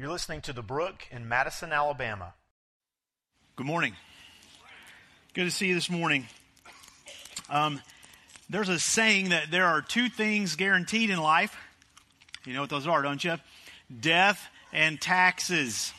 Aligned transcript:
You're 0.00 0.10
listening 0.10 0.42
to 0.42 0.52
The 0.52 0.62
Brook 0.62 1.08
in 1.10 1.28
Madison, 1.28 1.72
Alabama. 1.72 2.32
Good 3.56 3.66
morning. 3.66 3.96
Good 5.34 5.46
to 5.46 5.50
see 5.50 5.66
you 5.66 5.74
this 5.74 5.90
morning. 5.90 6.28
Um, 7.50 7.82
there's 8.48 8.68
a 8.68 8.78
saying 8.78 9.30
that 9.30 9.50
there 9.50 9.66
are 9.66 9.82
two 9.82 10.08
things 10.08 10.54
guaranteed 10.54 11.10
in 11.10 11.18
life. 11.18 11.56
You 12.44 12.54
know 12.54 12.60
what 12.60 12.70
those 12.70 12.86
are, 12.86 13.02
don't 13.02 13.24
you? 13.24 13.38
Death 14.00 14.40
and 14.72 15.00
taxes. 15.00 15.92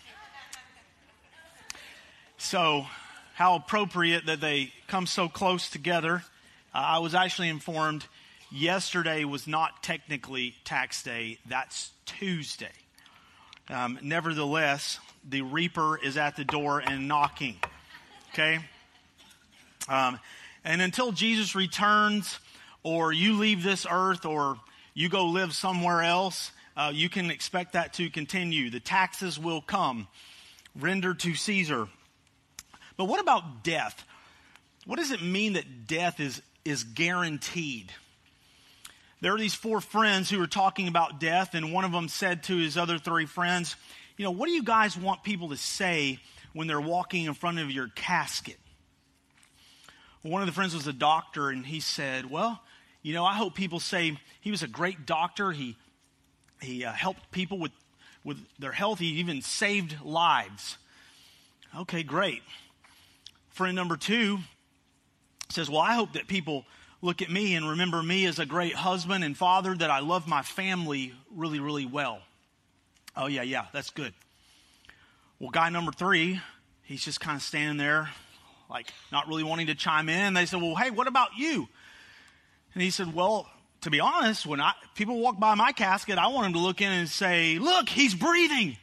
So, 2.38 2.86
how 3.34 3.56
appropriate 3.56 4.28
that 4.28 4.40
they 4.40 4.72
come 4.88 5.08
so 5.08 5.28
close 5.28 5.70
together. 5.70 6.24
Uh, 6.74 6.78
I 6.78 7.00
was 7.00 7.14
actually 7.14 7.50
informed 7.50 8.06
yesterday 8.50 9.26
was 9.26 9.46
not 9.46 9.84
technically 9.84 10.56
tax 10.64 11.04
day, 11.04 11.38
that's 11.50 11.92
Tuesday. 12.06 12.72
Um, 13.70 14.00
nevertheless, 14.02 15.00
the 15.28 15.43
reaper 15.43 15.98
is 15.98 16.18
at 16.18 16.36
the 16.36 16.43
door 16.43 16.80
and 16.80 17.07
knocking. 17.07 17.57
Okay? 18.34 18.60
Um, 19.88 20.20
and 20.64 20.82
until 20.82 21.12
Jesus 21.12 21.56
returns, 21.56 22.40
or 22.84 23.14
you 23.14 23.34
leave 23.34 23.64
this 23.64 23.86
earth, 23.90 24.26
or 24.26 24.57
you 24.93 25.07
go 25.07 25.28
live 25.28 25.54
somewhere 25.54 26.02
else, 26.02 26.52
uh, 26.76 26.92
you 26.93 27.10
can 27.10 27.29
expect 27.29 27.74
that 27.74 27.93
to 27.93 28.10
continue. 28.10 28.70
The 28.70 28.79
taxes 28.79 29.38
will 29.38 29.62
come, 29.62 30.07
rendered 30.76 31.20
to 31.20 31.36
Caesar. 31.36 31.88
But 32.98 33.06
what 33.06 33.20
about 33.20 33.64
death? 33.64 34.04
What 34.86 34.98
does 34.98 35.12
it 35.12 35.22
mean 35.22 35.54
that 35.54 35.88
death 35.88 36.20
is, 36.20 36.42
is 36.66 36.84
guaranteed? 36.84 37.92
There 39.22 39.33
are 39.33 39.38
these 39.38 39.53
four 39.53 39.81
friends 39.81 40.30
who 40.30 40.39
were 40.39 40.47
talking 40.47 40.88
about 40.88 41.19
death, 41.19 41.53
and 41.53 41.73
one 41.73 41.83
of 41.83 41.91
them 41.91 42.08
said 42.08 42.44
to 42.44 42.55
his 42.55 42.78
other 42.78 42.97
three 42.97 43.25
friends, 43.25 43.75
You 44.17 44.23
know, 44.25 44.31
what 44.31 44.47
do 44.47 44.53
you 44.53 44.64
guys 44.64 44.97
want 44.97 45.23
people 45.23 45.50
to 45.50 45.58
say 45.58 46.19
when 46.53 46.67
they're 46.67 46.80
walking 46.80 47.25
in 47.25 47.33
front 47.33 47.59
of 47.59 47.70
your 47.70 47.89
casket? 47.89 48.58
Well, 50.23 50.31
one 50.31 50.42
of 50.42 50.48
the 50.48 50.53
friends 50.53 50.73
was 50.73 50.88
a 50.88 50.94
doctor, 50.94 51.50
and 51.50 51.66
he 51.66 51.81
said, 51.81 52.30
Well, 52.30 52.61
you 53.02 53.14
know, 53.14 53.26
I 53.26 53.34
hope 53.34 53.56
people 53.56 53.80
say 53.80 54.17
he 54.39 54.52
was 54.52 54.64
a 54.64 54.67
great 54.67 55.06
doctor. 55.06 55.52
He, 55.52 55.76
he 56.61 56.86
uh, 56.86 56.92
helped 56.92 57.31
people 57.31 57.59
with, 57.59 57.72
with 58.23 58.38
their 58.58 58.72
health, 58.72 59.00
he 59.00 59.20
even 59.20 59.42
saved 59.42 60.02
lives. 60.02 60.78
Okay, 61.78 62.04
great. 62.04 62.42
Friend 63.50 63.76
number 63.76 63.98
two 63.98 64.39
says, 65.50 65.70
Well, 65.70 65.81
I 65.81 65.94
hope 65.94 66.14
that 66.14 66.28
people 66.28 66.64
look 67.02 67.22
at 67.22 67.30
me 67.30 67.55
and 67.55 67.69
remember 67.69 68.02
me 68.03 68.25
as 68.25 68.39
a 68.39 68.45
great 68.45 68.75
husband 68.75 69.23
and 69.23 69.38
father, 69.38 69.75
that 69.75 69.89
I 69.89 70.00
love 70.00 70.28
my 70.28 70.42
family 70.42 71.14
really, 71.33 71.59
really 71.59 71.86
well. 71.86 72.19
Oh, 73.16 73.28
yeah, 73.28 73.44
yeah, 73.44 73.66
that's 73.73 73.89
good. 73.89 74.14
Well, 75.39 75.50
guy 75.50 75.70
number 75.70 75.92
three, 75.92 76.42
he's 76.83 77.03
just 77.03 77.20
kind 77.20 77.38
of 77.38 77.42
standing 77.42 77.77
there, 77.77 78.09
like 78.70 78.92
not 79.11 79.27
really 79.27 79.44
wanting 79.44 79.67
to 79.67 79.75
chime 79.75 80.09
in. 80.09 80.33
They 80.33 80.45
said, 80.45 80.61
Well, 80.61 80.75
hey, 80.75 80.89
what 80.89 81.08
about 81.08 81.30
you? 81.38 81.67
And 82.73 82.83
he 82.83 82.89
said, 82.92 83.14
Well, 83.14 83.50
to 83.81 83.89
be 83.89 84.02
honest, 84.02 84.45
when 84.45 84.59
I, 84.59 84.73
people 84.95 85.20
walk 85.20 85.39
by 85.39 85.55
my 85.55 85.72
casket, 85.72 86.17
I 86.17 86.27
want 86.27 86.45
them 86.45 86.53
to 86.53 86.59
look 86.59 86.81
in 86.81 86.92
and 86.92 87.08
say, 87.08 87.58
Look, 87.58 87.88
he's 87.88 88.14
breathing. 88.14 88.75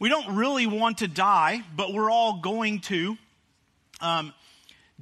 we 0.00 0.08
don't 0.08 0.34
really 0.34 0.66
want 0.66 0.98
to 0.98 1.08
die, 1.08 1.62
but 1.76 1.92
we're 1.92 2.10
all 2.10 2.40
going 2.40 2.80
to. 2.80 3.16
Um, 4.00 4.34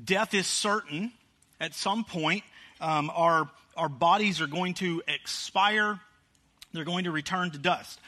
death 0.02 0.34
is 0.34 0.46
certain 0.46 1.12
at 1.60 1.74
some 1.74 2.04
point. 2.04 2.42
Um, 2.80 3.10
our, 3.14 3.48
our 3.76 3.88
bodies 3.88 4.40
are 4.40 4.46
going 4.46 4.74
to 4.74 5.02
expire, 5.06 6.00
they're 6.72 6.84
going 6.84 7.04
to 7.04 7.10
return 7.10 7.50
to 7.52 7.58
dust. 7.58 8.00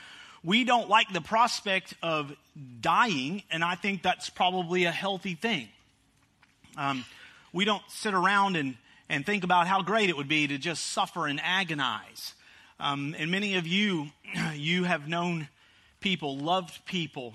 We 0.42 0.64
don't 0.64 0.90
like 0.90 1.10
the 1.12 1.20
prospect 1.20 1.94
of 2.02 2.34
dying, 2.80 3.42
and 3.50 3.64
I 3.64 3.76
think 3.76 4.02
that's 4.02 4.28
probably 4.28 4.84
a 4.84 4.90
healthy 4.90 5.34
thing. 5.34 5.68
Um, 6.76 7.04
we 7.52 7.64
don't 7.64 7.82
sit 7.88 8.14
around 8.14 8.56
and, 8.56 8.76
and 9.08 9.24
think 9.24 9.44
about 9.44 9.66
how 9.66 9.82
great 9.82 10.10
it 10.10 10.16
would 10.16 10.28
be 10.28 10.46
to 10.48 10.58
just 10.58 10.88
suffer 10.88 11.26
and 11.26 11.40
agonize. 11.42 12.34
Um, 12.80 13.14
and 13.18 13.30
many 13.30 13.54
of 13.54 13.66
you, 13.66 14.08
you 14.54 14.84
have 14.84 15.08
known 15.08 15.48
people, 16.00 16.36
loved 16.36 16.84
people 16.84 17.32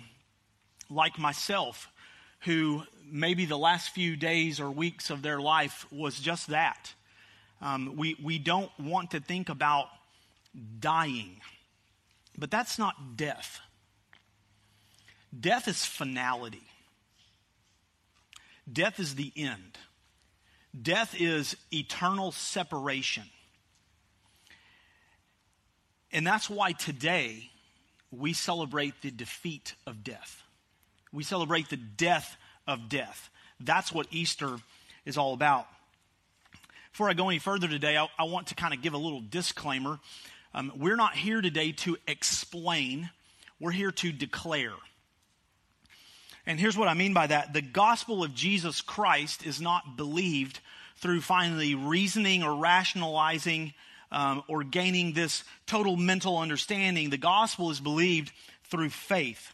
like 0.89 1.17
myself, 1.17 1.89
who 2.41 2.83
maybe 3.11 3.45
the 3.45 3.57
last 3.57 3.89
few 3.89 4.15
days 4.15 4.59
or 4.59 4.69
weeks 4.69 5.09
of 5.09 5.21
their 5.21 5.39
life 5.39 5.85
was 5.91 6.19
just 6.19 6.47
that. 6.47 6.93
Um, 7.61 7.95
we, 7.97 8.15
we 8.23 8.39
don't 8.39 8.71
want 8.79 9.11
to 9.11 9.19
think 9.19 9.49
about 9.49 9.87
dying, 10.79 11.41
but 12.37 12.49
that's 12.49 12.79
not 12.79 13.17
death. 13.17 13.59
Death 15.37 15.67
is 15.67 15.85
finality. 15.85 16.63
Death 18.71 18.99
is 18.99 19.15
the 19.15 19.31
end. 19.35 19.77
Death 20.79 21.15
is 21.19 21.57
eternal 21.73 22.31
separation. 22.31 23.23
And 26.11 26.25
that's 26.25 26.49
why 26.49 26.71
today 26.71 27.49
we 28.11 28.33
celebrate 28.33 29.01
the 29.01 29.11
defeat 29.11 29.75
of 29.85 30.03
death. 30.03 30.43
We 31.11 31.23
celebrate 31.23 31.69
the 31.69 31.77
death 31.77 32.37
of 32.67 32.89
death. 32.89 33.29
That's 33.59 33.91
what 33.91 34.07
Easter 34.11 34.57
is 35.05 35.17
all 35.17 35.33
about. 35.33 35.67
Before 36.91 37.09
I 37.09 37.13
go 37.13 37.29
any 37.29 37.39
further 37.39 37.67
today, 37.67 37.97
I, 37.97 38.07
I 38.17 38.23
want 38.23 38.47
to 38.47 38.55
kind 38.55 38.73
of 38.73 38.81
give 38.81 38.93
a 38.93 38.97
little 38.97 39.21
disclaimer. 39.21 39.99
Um, 40.53 40.71
we're 40.75 40.95
not 40.95 41.15
here 41.15 41.41
today 41.41 41.71
to 41.71 41.97
explain, 42.07 43.09
we're 43.59 43.71
here 43.71 43.91
to 43.91 44.11
declare. 44.11 44.73
And 46.45 46.59
here's 46.59 46.77
what 46.77 46.87
I 46.87 46.95
mean 46.95 47.13
by 47.13 47.27
that 47.27 47.53
the 47.53 47.61
gospel 47.61 48.23
of 48.23 48.33
Jesus 48.33 48.81
Christ 48.81 49.45
is 49.45 49.61
not 49.61 49.97
believed 49.97 50.59
through 50.97 51.21
finally 51.21 51.75
reasoning 51.75 52.43
or 52.43 52.55
rationalizing 52.55 53.73
um, 54.11 54.43
or 54.47 54.63
gaining 54.63 55.13
this 55.13 55.43
total 55.65 55.95
mental 55.95 56.37
understanding. 56.37 57.09
The 57.09 57.17
gospel 57.17 57.71
is 57.71 57.79
believed 57.79 58.31
through 58.65 58.89
faith. 58.89 59.53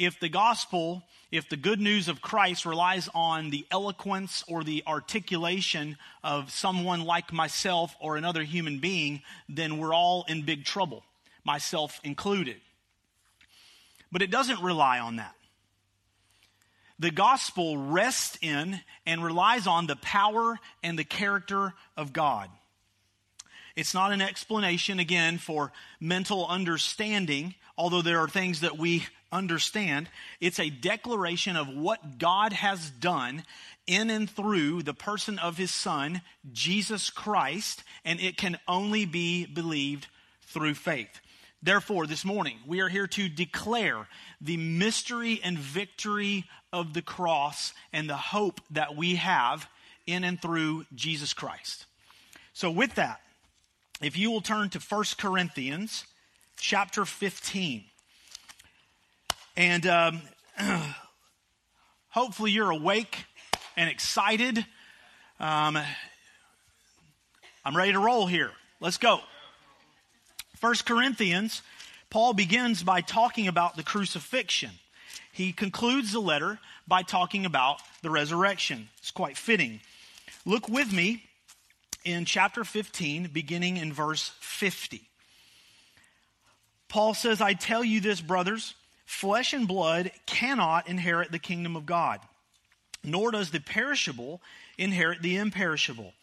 If 0.00 0.18
the 0.18 0.28
gospel 0.28 1.04
if 1.30 1.48
the 1.48 1.56
good 1.56 1.80
news 1.80 2.08
of 2.08 2.20
Christ 2.20 2.66
relies 2.66 3.08
on 3.14 3.50
the 3.50 3.64
eloquence 3.70 4.42
or 4.48 4.64
the 4.64 4.82
articulation 4.86 5.96
of 6.24 6.50
someone 6.50 7.02
like 7.04 7.32
myself 7.32 7.94
or 8.00 8.16
another 8.16 8.42
human 8.42 8.80
being, 8.80 9.22
then 9.48 9.78
we're 9.78 9.94
all 9.94 10.24
in 10.28 10.42
big 10.42 10.64
trouble, 10.64 11.04
myself 11.44 12.00
included. 12.02 12.56
But 14.10 14.22
it 14.22 14.30
doesn't 14.32 14.60
rely 14.60 14.98
on 14.98 15.16
that. 15.16 15.36
The 16.98 17.12
gospel 17.12 17.78
rests 17.78 18.36
in 18.42 18.80
and 19.06 19.24
relies 19.24 19.68
on 19.68 19.86
the 19.86 19.96
power 19.96 20.58
and 20.82 20.98
the 20.98 21.04
character 21.04 21.74
of 21.96 22.12
God. 22.12 22.50
It's 23.80 23.94
not 23.94 24.12
an 24.12 24.20
explanation, 24.20 24.98
again, 24.98 25.38
for 25.38 25.72
mental 26.00 26.46
understanding, 26.46 27.54
although 27.78 28.02
there 28.02 28.18
are 28.18 28.28
things 28.28 28.60
that 28.60 28.76
we 28.76 29.06
understand. 29.32 30.10
It's 30.38 30.60
a 30.60 30.68
declaration 30.68 31.56
of 31.56 31.66
what 31.66 32.18
God 32.18 32.52
has 32.52 32.90
done 32.90 33.42
in 33.86 34.10
and 34.10 34.28
through 34.28 34.82
the 34.82 34.92
person 34.92 35.38
of 35.38 35.56
his 35.56 35.70
Son, 35.70 36.20
Jesus 36.52 37.08
Christ, 37.08 37.82
and 38.04 38.20
it 38.20 38.36
can 38.36 38.58
only 38.68 39.06
be 39.06 39.46
believed 39.46 40.08
through 40.42 40.74
faith. 40.74 41.18
Therefore, 41.62 42.06
this 42.06 42.22
morning, 42.22 42.58
we 42.66 42.80
are 42.80 42.88
here 42.90 43.06
to 43.06 43.30
declare 43.30 44.06
the 44.42 44.58
mystery 44.58 45.40
and 45.42 45.58
victory 45.58 46.44
of 46.70 46.92
the 46.92 47.00
cross 47.00 47.72
and 47.94 48.10
the 48.10 48.16
hope 48.16 48.60
that 48.72 48.94
we 48.94 49.14
have 49.14 49.66
in 50.06 50.22
and 50.22 50.38
through 50.38 50.84
Jesus 50.94 51.32
Christ. 51.32 51.86
So, 52.52 52.70
with 52.70 52.96
that, 52.96 53.22
if 54.00 54.16
you 54.16 54.30
will 54.30 54.40
turn 54.40 54.70
to 54.70 54.78
1 54.78 55.04
Corinthians 55.18 56.04
chapter 56.56 57.04
15. 57.04 57.84
And 59.56 59.86
um, 59.86 60.22
hopefully 62.08 62.50
you're 62.50 62.70
awake 62.70 63.24
and 63.76 63.90
excited. 63.90 64.64
Um, 65.38 65.78
I'm 67.64 67.76
ready 67.76 67.92
to 67.92 67.98
roll 67.98 68.26
here. 68.26 68.52
Let's 68.80 68.96
go. 68.96 69.20
First 70.56 70.86
Corinthians, 70.86 71.62
Paul 72.08 72.32
begins 72.32 72.82
by 72.82 73.02
talking 73.02 73.48
about 73.48 73.76
the 73.76 73.82
crucifixion. 73.82 74.70
He 75.32 75.52
concludes 75.52 76.12
the 76.12 76.20
letter 76.20 76.58
by 76.88 77.02
talking 77.02 77.44
about 77.44 77.80
the 78.02 78.10
resurrection. 78.10 78.88
It's 78.98 79.10
quite 79.10 79.36
fitting. 79.36 79.80
Look 80.46 80.68
with 80.68 80.92
me 80.92 81.24
in 82.04 82.24
chapter 82.24 82.64
15, 82.64 83.28
beginning 83.32 83.76
in 83.76 83.92
verse 83.92 84.32
50. 84.40 85.02
Paul 86.88 87.14
says, 87.14 87.40
I 87.40 87.54
tell 87.54 87.84
you 87.84 88.00
this, 88.00 88.20
brothers 88.20 88.74
Flesh 89.10 89.52
and 89.54 89.66
blood 89.66 90.12
cannot 90.24 90.88
inherit 90.88 91.32
the 91.32 91.40
kingdom 91.40 91.74
of 91.74 91.84
God, 91.84 92.20
nor 93.02 93.32
does 93.32 93.50
the 93.50 93.58
perishable 93.58 94.40
inherit 94.78 95.20
the 95.20 95.36
imperishable. 95.36 96.14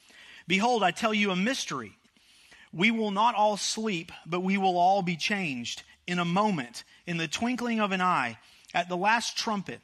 Behold, 0.48 0.84
I 0.84 0.92
tell 0.92 1.14
you 1.14 1.32
a 1.32 1.36
mystery. 1.36 1.98
We 2.72 2.92
will 2.92 3.12
not 3.12 3.36
all 3.36 3.58
sleep, 3.58 4.14
but 4.26 4.40
we 4.40 4.58
will 4.58 4.78
all 4.78 5.02
be 5.02 5.18
changed 5.18 5.84
in 6.08 6.18
a 6.18 6.26
moment, 6.26 6.86
in 7.06 7.18
the 7.18 7.28
twinkling 7.28 7.82
of 7.82 7.92
an 7.92 8.00
eye, 8.00 8.40
at 8.74 8.88
the 8.88 8.96
last 8.96 9.38
trumpet. 9.38 9.82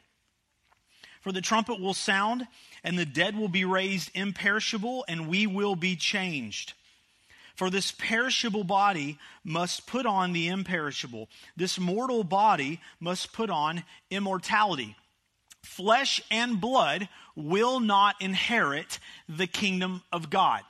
For 1.23 1.31
the 1.31 1.41
trumpet 1.41 1.79
will 1.79 1.93
sound, 1.93 2.45
and 2.83 2.99
the 2.99 3.05
dead 3.05 3.37
will 3.37 3.47
be 3.47 3.63
raised 3.63 4.11
imperishable, 4.13 5.05
and 5.07 5.29
we 5.29 5.47
will 5.47 5.75
be 5.75 5.95
changed. 5.95 6.73
For 7.55 7.69
this 7.69 7.93
perishable 7.93 8.65
body 8.65 9.17
must 9.43 9.87
put 9.87 10.05
on 10.05 10.33
the 10.33 10.49
imperishable. 10.49 11.29
This 11.55 11.79
mortal 11.79 12.25
body 12.25 12.81
must 12.99 13.31
put 13.31 13.49
on 13.49 13.83
immortality. 14.09 14.97
Flesh 15.61 16.21
and 16.29 16.59
blood 16.59 17.07
will 17.37 17.79
not 17.79 18.21
inherit 18.21 18.99
the 19.29 19.47
kingdom 19.47 20.01
of 20.11 20.29
God. 20.29 20.61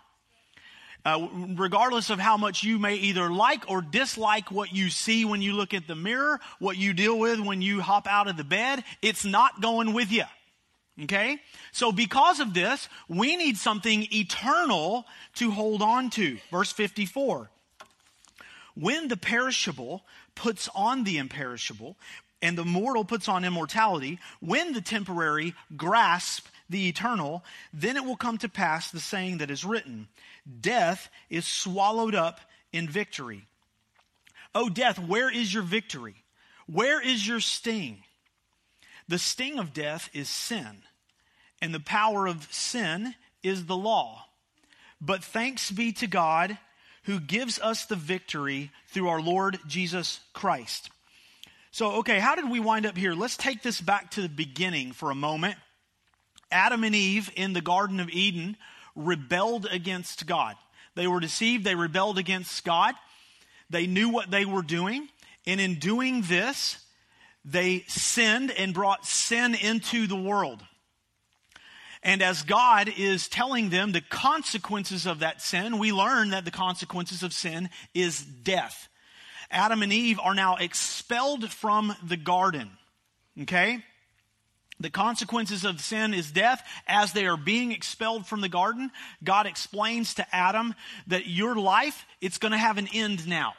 Uh, 1.05 1.27
regardless 1.55 2.09
of 2.09 2.19
how 2.19 2.37
much 2.37 2.63
you 2.63 2.77
may 2.77 2.95
either 2.95 3.29
like 3.29 3.69
or 3.69 3.81
dislike 3.81 4.51
what 4.51 4.71
you 4.71 4.89
see 4.89 5.25
when 5.25 5.41
you 5.41 5.53
look 5.53 5.73
at 5.73 5.87
the 5.87 5.95
mirror, 5.95 6.39
what 6.59 6.77
you 6.77 6.93
deal 6.93 7.17
with 7.17 7.39
when 7.39 7.61
you 7.61 7.81
hop 7.81 8.07
out 8.07 8.29
of 8.29 8.37
the 8.37 8.43
bed, 8.43 8.83
it's 9.01 9.25
not 9.25 9.59
going 9.59 9.93
with 9.93 10.11
you. 10.11 10.23
Okay? 11.01 11.39
So 11.71 11.91
because 11.91 12.39
of 12.39 12.53
this, 12.53 12.87
we 13.07 13.35
need 13.35 13.57
something 13.57 14.07
eternal 14.11 15.05
to 15.35 15.51
hold 15.51 15.81
on 15.81 16.09
to. 16.11 16.37
Verse 16.51 16.71
54. 16.71 17.49
When 18.75 19.07
the 19.07 19.17
perishable 19.17 20.03
puts 20.35 20.69
on 20.75 21.03
the 21.03 21.17
imperishable, 21.17 21.95
and 22.43 22.57
the 22.57 22.65
mortal 22.65 23.05
puts 23.05 23.29
on 23.29 23.45
immortality, 23.45 24.19
when 24.41 24.73
the 24.73 24.81
temporary 24.81 25.55
grasp 25.77 26.45
the 26.69 26.89
eternal, 26.89 27.43
then 27.71 27.95
it 27.95 28.03
will 28.03 28.17
come 28.17 28.37
to 28.39 28.49
pass 28.49 28.91
the 28.91 28.99
saying 28.99 29.37
that 29.37 29.49
is 29.49 29.63
written 29.63 30.09
Death 30.59 31.09
is 31.29 31.47
swallowed 31.47 32.13
up 32.13 32.41
in 32.73 32.89
victory. 32.89 33.45
Oh, 34.53 34.67
death, 34.69 34.99
where 34.99 35.33
is 35.33 35.53
your 35.53 35.63
victory? 35.63 36.15
Where 36.67 37.01
is 37.01 37.25
your 37.25 37.39
sting? 37.39 38.03
The 39.07 39.19
sting 39.19 39.59
of 39.59 39.73
death 39.73 40.09
is 40.13 40.29
sin, 40.29 40.83
and 41.61 41.73
the 41.73 41.79
power 41.79 42.27
of 42.27 42.47
sin 42.51 43.15
is 43.41 43.65
the 43.65 43.77
law. 43.77 44.25
But 45.01 45.23
thanks 45.23 45.69
be 45.71 45.91
to 45.93 46.07
God 46.07 46.57
who 47.03 47.19
gives 47.19 47.59
us 47.59 47.85
the 47.85 47.95
victory 47.95 48.71
through 48.87 49.09
our 49.09 49.21
Lord 49.21 49.59
Jesus 49.67 50.21
Christ. 50.33 50.89
So, 51.71 51.95
okay, 51.95 52.19
how 52.19 52.35
did 52.35 52.49
we 52.49 52.59
wind 52.59 52.85
up 52.85 52.97
here? 52.97 53.13
Let's 53.13 53.35
take 53.35 53.61
this 53.61 53.81
back 53.81 54.11
to 54.11 54.21
the 54.21 54.29
beginning 54.29 54.93
for 54.93 55.11
a 55.11 55.15
moment. 55.15 55.55
Adam 56.51 56.83
and 56.83 56.95
Eve 56.95 57.31
in 57.35 57.53
the 57.53 57.61
Garden 57.61 57.99
of 57.99 58.09
Eden 58.09 58.55
rebelled 58.95 59.65
against 59.65 60.27
God. 60.27 60.55
They 60.95 61.07
were 61.07 61.19
deceived, 61.19 61.63
they 61.63 61.75
rebelled 61.75 62.19
against 62.19 62.63
God. 62.63 62.93
They 63.69 63.87
knew 63.87 64.09
what 64.09 64.29
they 64.29 64.45
were 64.45 64.61
doing, 64.61 65.09
and 65.47 65.59
in 65.59 65.79
doing 65.79 66.21
this, 66.21 66.77
they 67.45 67.83
sinned 67.87 68.51
and 68.51 68.73
brought 68.73 69.05
sin 69.05 69.55
into 69.55 70.07
the 70.07 70.15
world. 70.15 70.63
And 72.01 72.21
as 72.21 72.43
God 72.43 72.91
is 72.97 73.29
telling 73.29 73.69
them 73.69 73.91
the 73.91 74.01
consequences 74.01 75.05
of 75.05 75.19
that 75.19 75.41
sin, 75.41 75.79
we 75.79 75.93
learn 75.93 76.31
that 76.31 76.43
the 76.45 76.51
consequences 76.51 77.23
of 77.23 77.33
sin 77.33 77.69
is 77.93 78.21
death. 78.21 78.89
Adam 79.49 79.83
and 79.83 79.93
Eve 79.93 80.19
are 80.21 80.35
now 80.35 80.57
expelled 80.57 81.49
from 81.49 81.95
the 82.03 82.17
garden. 82.17 82.71
Okay? 83.41 83.83
The 84.79 84.89
consequences 84.89 85.63
of 85.63 85.79
sin 85.79 86.13
is 86.13 86.31
death. 86.31 86.61
As 86.87 87.13
they 87.13 87.25
are 87.25 87.37
being 87.37 87.71
expelled 87.71 88.25
from 88.25 88.41
the 88.41 88.49
garden, 88.49 88.91
God 89.23 89.45
explains 89.45 90.15
to 90.15 90.35
Adam 90.35 90.75
that 91.07 91.27
your 91.27 91.55
life, 91.55 92.05
it's 92.19 92.37
going 92.37 92.51
to 92.51 92.57
have 92.57 92.77
an 92.77 92.89
end 92.93 93.27
now. 93.27 93.53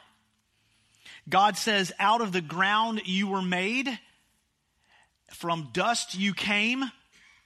God 1.27 1.57
says, 1.57 1.91
out 1.99 2.21
of 2.21 2.31
the 2.31 2.41
ground 2.41 3.01
you 3.05 3.27
were 3.27 3.41
made, 3.41 3.99
from 5.31 5.69
dust 5.73 6.15
you 6.15 6.33
came, 6.33 6.83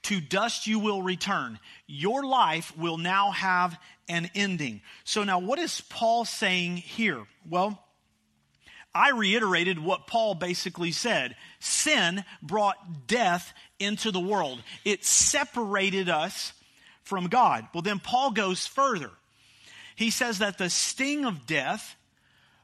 to 0.02 0.20
dust 0.20 0.66
you 0.66 0.78
will 0.78 1.02
return. 1.02 1.58
Your 1.86 2.24
life 2.24 2.76
will 2.76 2.98
now 2.98 3.30
have 3.30 3.78
an 4.08 4.30
ending. 4.34 4.82
So 5.04 5.24
now 5.24 5.38
what 5.38 5.58
is 5.58 5.80
Paul 5.82 6.24
saying 6.24 6.76
here? 6.76 7.24
Well, 7.48 7.82
I 8.94 9.10
reiterated 9.10 9.78
what 9.78 10.06
Paul 10.06 10.34
basically 10.34 10.92
said. 10.92 11.36
Sin 11.60 12.24
brought 12.42 13.06
death 13.06 13.52
into 13.78 14.10
the 14.10 14.20
world. 14.20 14.62
It 14.84 15.04
separated 15.04 16.08
us 16.08 16.52
from 17.04 17.28
God. 17.28 17.66
Well, 17.72 17.82
then 17.82 17.98
Paul 17.98 18.32
goes 18.32 18.66
further. 18.66 19.10
He 19.96 20.10
says 20.10 20.38
that 20.38 20.58
the 20.58 20.70
sting 20.70 21.24
of 21.24 21.46
death 21.46 21.94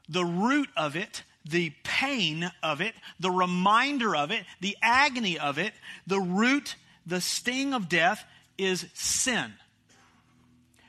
the 0.09 0.25
root 0.25 0.69
of 0.75 0.95
it, 0.95 1.23
the 1.45 1.71
pain 1.83 2.51
of 2.61 2.81
it, 2.81 2.93
the 3.19 3.31
reminder 3.31 4.15
of 4.15 4.31
it, 4.31 4.43
the 4.59 4.77
agony 4.81 5.39
of 5.39 5.57
it, 5.57 5.73
the 6.05 6.19
root, 6.19 6.75
the 7.05 7.21
sting 7.21 7.73
of 7.73 7.89
death 7.89 8.23
is 8.57 8.85
sin. 8.93 9.53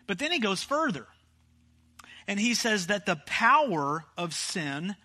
But 0.06 0.18
then 0.18 0.32
he 0.32 0.38
goes 0.38 0.62
further. 0.62 1.06
And 2.26 2.38
he 2.38 2.54
says 2.54 2.88
that 2.88 3.06
the 3.06 3.16
power 3.26 4.04
of 4.16 4.34
sin 4.34 4.96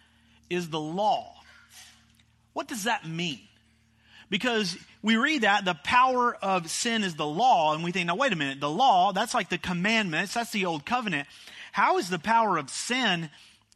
is 0.50 0.70
the 0.70 0.80
law. 0.80 1.34
What 2.54 2.68
does 2.68 2.84
that 2.84 3.08
mean? 3.08 3.40
Because 4.30 4.78
we 5.02 5.16
read 5.16 5.42
that 5.44 5.64
the 5.64 5.76
power 5.84 6.36
of 6.36 6.70
sin 6.70 7.04
is 7.04 7.16
the 7.16 7.26
law, 7.26 7.74
and 7.74 7.84
we 7.84 7.92
think, 7.92 8.08
now 8.08 8.16
wait 8.16 8.34
a 8.34 8.36
minute, 8.36 8.60
the 8.60 8.70
law, 8.70 9.12
that's 9.14 9.34
like 9.34 9.50
the 9.50 9.58
commandments, 9.58 10.34
that's 10.34 10.52
the 10.52 10.66
old 10.66 10.86
covenant. 10.86 11.28
How 11.72 11.98
is 11.98 12.10
the 12.10 12.20
power 12.20 12.58
of 12.58 12.70
sin 12.70 13.30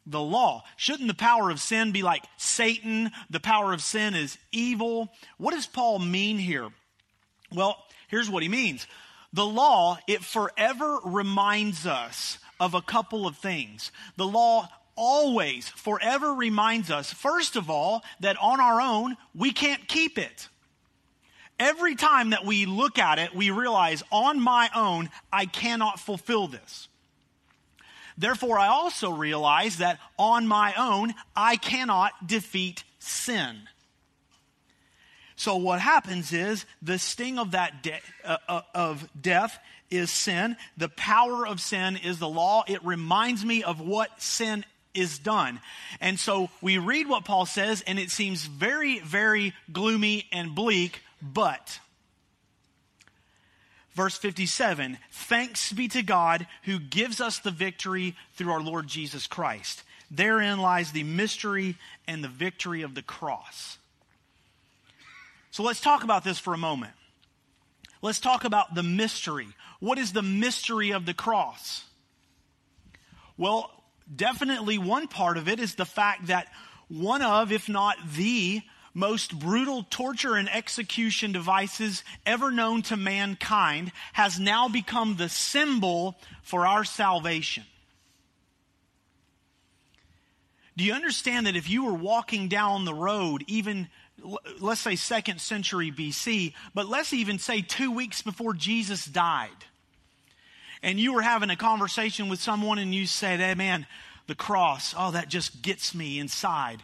the 0.07 0.21
law. 0.21 0.63
Shouldn't 0.77 1.07
the 1.07 1.13
power 1.13 1.49
of 1.49 1.59
sin 1.59 1.91
be 1.91 2.01
like 2.01 2.23
Satan? 2.37 3.11
The 3.29 3.39
power 3.39 3.73
of 3.73 3.81
sin 3.81 4.15
is 4.15 4.37
evil. 4.51 5.09
What 5.37 5.53
does 5.53 5.67
Paul 5.67 5.99
mean 5.99 6.37
here? 6.37 6.69
Well, 7.51 7.77
here's 8.07 8.29
what 8.29 8.41
he 8.41 8.49
means. 8.49 8.87
The 9.33 9.45
law, 9.45 9.99
it 10.07 10.23
forever 10.23 10.99
reminds 11.03 11.85
us 11.85 12.39
of 12.59 12.73
a 12.73 12.81
couple 12.81 13.27
of 13.27 13.37
things. 13.37 13.91
The 14.15 14.25
law 14.25 14.69
always, 14.95 15.67
forever 15.67 16.33
reminds 16.33 16.89
us, 16.89 17.13
first 17.13 17.55
of 17.55 17.69
all, 17.69 18.03
that 18.21 18.37
on 18.41 18.59
our 18.59 18.81
own, 18.81 19.17
we 19.35 19.51
can't 19.51 19.87
keep 19.87 20.17
it. 20.17 20.47
Every 21.59 21.95
time 21.95 22.31
that 22.31 22.45
we 22.45 22.65
look 22.65 22.97
at 22.97 23.19
it, 23.19 23.35
we 23.35 23.49
realize 23.49 24.03
on 24.11 24.39
my 24.39 24.69
own, 24.75 25.09
I 25.31 25.45
cannot 25.45 25.99
fulfill 25.99 26.47
this. 26.47 26.87
Therefore, 28.17 28.57
I 28.57 28.67
also 28.67 29.11
realize 29.11 29.77
that 29.77 29.99
on 30.17 30.47
my 30.47 30.73
own, 30.75 31.13
I 31.35 31.55
cannot 31.55 32.27
defeat 32.27 32.83
sin. 32.99 33.67
So 35.35 35.57
what 35.57 35.79
happens 35.79 36.33
is 36.33 36.65
the 36.81 36.97
sting 36.97 37.37
of 37.37 37.51
that 37.51 37.83
de- 37.83 38.01
uh, 38.25 38.37
uh, 38.49 38.61
of 38.73 39.07
death 39.19 39.59
is 39.91 40.11
sin. 40.11 40.57
The 40.77 40.89
power 40.89 41.45
of 41.45 41.61
sin 41.61 41.95
is 41.95 42.17
the 42.17 42.27
law. 42.27 42.63
It 42.67 42.83
reminds 42.83 43.45
me 43.45 43.61
of 43.61 43.79
what 43.79 44.19
sin 44.19 44.65
is 44.95 45.19
done. 45.19 45.59
And 46.01 46.19
so 46.19 46.49
we 46.59 46.79
read 46.79 47.07
what 47.07 47.23
Paul 47.23 47.45
says 47.45 47.83
and 47.85 47.99
it 47.99 48.09
seems 48.09 48.45
very 48.45 48.99
very 48.99 49.53
gloomy 49.71 50.25
and 50.31 50.55
bleak, 50.55 51.01
but 51.21 51.79
verse 53.97 54.15
57 54.15 54.97
Thanks 55.11 55.73
be 55.73 55.89
to 55.89 56.03
God 56.03 56.47
who 56.63 56.79
gives 56.79 57.19
us 57.19 57.39
the 57.39 57.51
victory 57.51 58.15
through 58.35 58.53
our 58.53 58.61
Lord 58.61 58.87
Jesus 58.87 59.27
Christ. 59.27 59.83
Therein 60.09 60.59
lies 60.59 60.93
the 60.93 61.03
mystery 61.03 61.75
and 62.07 62.23
the 62.23 62.29
victory 62.29 62.83
of 62.83 62.95
the 62.95 63.01
cross. 63.01 63.77
So 65.51 65.63
let's 65.63 65.81
talk 65.81 66.03
about 66.03 66.23
this 66.23 66.37
for 66.39 66.53
a 66.53 66.57
moment. 66.57 66.93
Let's 68.01 68.19
talk 68.19 68.45
about 68.45 68.75
the 68.75 68.83
mystery. 68.83 69.47
What 69.79 69.97
is 69.97 70.13
the 70.13 70.21
mystery 70.21 70.91
of 70.91 71.05
the 71.05 71.15
cross? 71.15 71.83
Well, 73.37 73.71
definitely 74.15 74.77
one 74.77 75.07
part 75.07 75.37
of 75.37 75.49
it 75.49 75.59
is 75.59 75.75
the 75.75 75.85
fact 75.85 76.27
that 76.27 76.47
one 76.87 77.23
of, 77.23 77.51
if 77.51 77.67
not 77.67 77.97
the 78.15 78.61
most 78.97 79.37
brutal 79.37 79.85
torture 79.91 80.33
and 80.33 80.49
execution 80.49 81.31
devices 81.31 82.03
ever 82.25 82.49
known 82.49 82.81
to 82.81 82.97
mankind 82.97 83.91
has 84.11 84.39
now 84.39 84.67
become 84.67 85.15
the 85.15 85.29
symbol 85.29 86.17
for 86.41 86.65
our 86.65 86.83
salvation. 86.83 87.63
Do 90.75 90.83
you 90.83 90.93
understand 90.93 91.45
that 91.45 91.55
if 91.55 91.69
you 91.69 91.85
were 91.85 91.93
walking 91.93 92.47
down 92.47 92.85
the 92.85 92.93
road, 92.93 93.43
even 93.45 93.87
let's 94.59 94.81
say 94.81 94.95
second 94.95 95.41
century 95.41 95.91
BC, 95.91 96.55
but 96.73 96.87
let's 96.87 97.13
even 97.13 97.37
say 97.37 97.61
two 97.61 97.91
weeks 97.91 98.23
before 98.23 98.55
Jesus 98.55 99.05
died, 99.05 99.51
and 100.81 100.99
you 100.99 101.13
were 101.13 101.21
having 101.21 101.51
a 101.51 101.55
conversation 101.55 102.29
with 102.29 102.41
someone 102.41 102.79
and 102.79 102.95
you 102.95 103.05
said, 103.05 103.39
Hey 103.41 103.53
man, 103.53 103.85
the 104.25 104.33
cross, 104.33 104.95
oh, 104.97 105.11
that 105.11 105.29
just 105.29 105.61
gets 105.61 105.93
me 105.93 106.17
inside. 106.17 106.81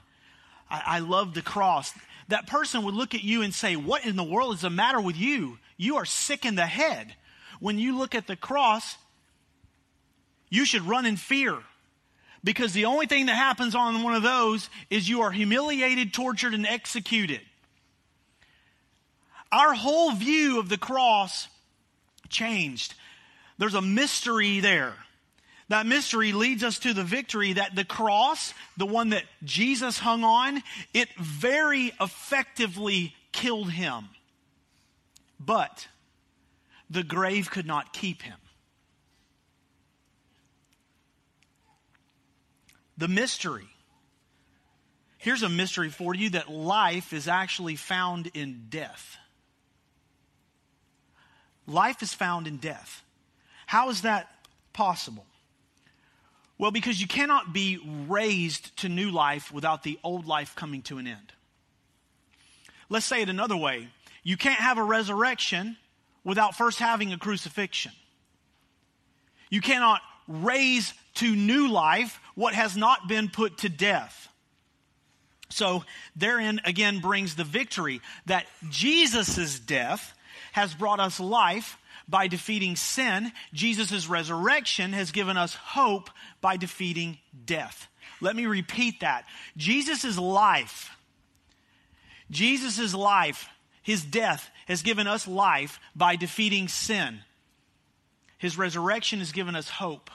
I, 0.73 0.81
I 0.85 0.99
love 0.99 1.33
the 1.33 1.41
cross. 1.41 1.93
That 2.29 2.47
person 2.47 2.83
would 2.83 2.95
look 2.95 3.13
at 3.13 3.23
you 3.23 3.43
and 3.43 3.53
say, 3.53 3.75
What 3.75 4.05
in 4.05 4.15
the 4.15 4.23
world 4.23 4.55
is 4.55 4.61
the 4.61 4.69
matter 4.69 4.99
with 4.99 5.15
you? 5.15 5.59
You 5.77 5.97
are 5.97 6.05
sick 6.05 6.45
in 6.45 6.55
the 6.55 6.65
head. 6.65 7.13
When 7.59 7.77
you 7.77 7.97
look 7.97 8.15
at 8.15 8.27
the 8.27 8.35
cross, 8.35 8.97
you 10.49 10.65
should 10.65 10.81
run 10.81 11.05
in 11.05 11.15
fear. 11.15 11.59
Because 12.43 12.73
the 12.73 12.85
only 12.85 13.05
thing 13.05 13.27
that 13.27 13.35
happens 13.35 13.73
on 13.73 14.03
one 14.03 14.15
of 14.15 14.23
those 14.23 14.69
is 14.89 15.07
you 15.07 15.21
are 15.21 15.31
humiliated, 15.31 16.13
tortured, 16.13 16.53
and 16.53 16.67
executed. 16.67 17.39
Our 19.51 19.73
whole 19.73 20.11
view 20.11 20.59
of 20.59 20.67
the 20.67 20.77
cross 20.77 21.47
changed. 22.27 22.95
There's 23.57 23.75
a 23.75 23.81
mystery 23.81 24.59
there. 24.59 24.95
That 25.73 25.87
mystery 25.87 26.33
leads 26.33 26.63
us 26.63 26.77
to 26.77 26.93
the 26.93 27.03
victory 27.03 27.53
that 27.53 27.75
the 27.75 27.83
cross, 27.83 28.53
the 28.77 28.85
one 28.85 29.09
that 29.09 29.23
Jesus 29.43 29.97
hung 29.97 30.23
on, 30.23 30.61
it 30.93 31.09
very 31.15 31.91
effectively 31.99 33.15
killed 33.31 33.71
him. 33.71 34.09
But 35.39 35.87
the 36.91 37.01
grave 37.01 37.49
could 37.49 37.65
not 37.65 37.91
keep 37.91 38.21
him. 38.21 38.37
The 42.99 43.07
mystery. 43.07 43.65
Here's 45.17 45.41
a 45.41 45.49
mystery 45.49 45.89
for 45.89 46.13
you 46.13 46.29
that 46.29 46.51
life 46.51 47.13
is 47.13 47.27
actually 47.27 47.77
found 47.77 48.29
in 48.35 48.67
death. 48.69 49.17
Life 51.65 52.03
is 52.03 52.13
found 52.13 52.45
in 52.45 52.57
death. 52.57 53.01
How 53.65 53.89
is 53.89 54.01
that 54.01 54.29
possible? 54.71 55.25
Well, 56.63 56.71
because 56.71 57.01
you 57.01 57.07
cannot 57.07 57.51
be 57.51 57.77
raised 58.07 58.77
to 58.77 58.87
new 58.87 59.11
life 59.11 59.51
without 59.51 59.83
the 59.83 59.99
old 60.01 60.27
life 60.27 60.55
coming 60.55 60.81
to 60.83 60.97
an 60.97 61.07
end. 61.07 61.33
Let's 62.87 63.05
say 63.05 63.21
it 63.21 63.27
another 63.27 63.57
way 63.57 63.89
you 64.23 64.37
can't 64.37 64.61
have 64.61 64.77
a 64.77 64.83
resurrection 64.83 65.75
without 66.23 66.55
first 66.55 66.79
having 66.79 67.11
a 67.11 67.17
crucifixion. 67.17 67.91
You 69.49 69.59
cannot 69.59 69.99
raise 70.29 70.93
to 71.15 71.35
new 71.35 71.67
life 71.67 72.21
what 72.33 72.53
has 72.53 72.77
not 72.77 73.09
been 73.09 73.27
put 73.27 73.57
to 73.57 73.67
death. 73.67 74.29
So, 75.49 75.83
therein 76.15 76.61
again 76.63 76.99
brings 76.99 77.35
the 77.35 77.43
victory 77.43 77.99
that 78.27 78.45
Jesus' 78.69 79.59
death 79.59 80.13
has 80.53 80.73
brought 80.73 81.01
us 81.01 81.19
life 81.19 81.77
by 82.07 82.27
defeating 82.27 82.75
sin. 82.75 83.31
Jesus' 83.53 84.07
resurrection 84.07 84.93
has 84.93 85.11
given 85.11 85.37
us 85.37 85.55
hope 85.55 86.09
by 86.41 86.57
defeating 86.57 87.17
death. 87.45 87.87
Let 88.21 88.35
me 88.35 88.45
repeat 88.45 89.01
that. 89.01 89.25
Jesus' 89.57 90.17
life, 90.17 90.95
Jesus' 92.29 92.93
life, 92.93 93.49
his 93.81 94.03
death 94.03 94.49
has 94.67 94.81
given 94.81 95.07
us 95.07 95.27
life 95.27 95.79
by 95.95 96.15
defeating 96.15 96.67
sin. 96.67 97.19
His 98.37 98.57
resurrection 98.57 99.19
has 99.19 99.31
given 99.31 99.55
us 99.55 99.69
hope 99.69 100.09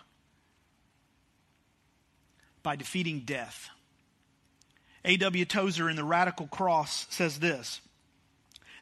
by 2.62 2.76
defeating 2.76 3.20
death. 3.20 3.68
A.W. 5.04 5.44
Tozer 5.44 5.88
in 5.88 5.96
The 5.96 6.04
Radical 6.04 6.46
Cross 6.46 7.06
says 7.10 7.38
this 7.38 7.80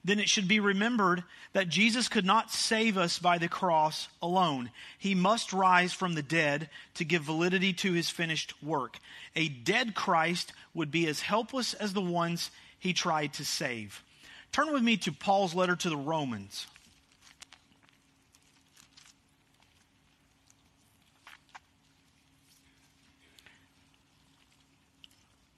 Then 0.07 0.21
it 0.21 0.29
should 0.29 0.47
be 0.47 0.61
remembered 0.61 1.25
that 1.53 1.69
Jesus 1.69 2.09
could 2.09 2.25
not 2.25 2.53
save 2.53 2.97
us 2.97 3.19
by 3.19 3.39
the 3.39 3.49
cross 3.49 4.07
alone. 4.23 4.71
He 4.97 5.17
must 5.17 5.53
rise 5.53 5.93
from 5.93 6.15
the 6.15 6.23
dead 6.23 6.71
to 6.95 7.05
give 7.05 7.23
validity 7.23 7.73
to 7.73 7.93
his 7.93 8.09
finished 8.09 8.55
work. 8.63 9.01
A 9.35 9.49
dead 9.49 9.97
Christ 9.97 10.53
would 10.75 10.93
be 10.93 11.09
as 11.09 11.23
helpless 11.23 11.75
as 11.75 11.93
the 11.93 12.01
ones 12.01 12.53
he 12.79 12.93
tried 12.93 13.33
to 13.35 13.45
save. 13.45 14.05
Turn 14.53 14.73
with 14.73 14.85
me 14.85 14.97
to 14.99 15.11
Paul's 15.11 15.57
letter 15.57 15.75
to 15.75 15.89
the 15.89 15.97
Romans. 15.97 16.69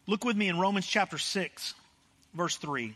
Look 0.07 0.25
with 0.25 0.39
me 0.39 0.49
in 0.49 0.59
Romans 0.59 0.87
chapter 0.87 1.19
6, 1.19 1.75
verse 2.33 2.57
3. 2.57 2.95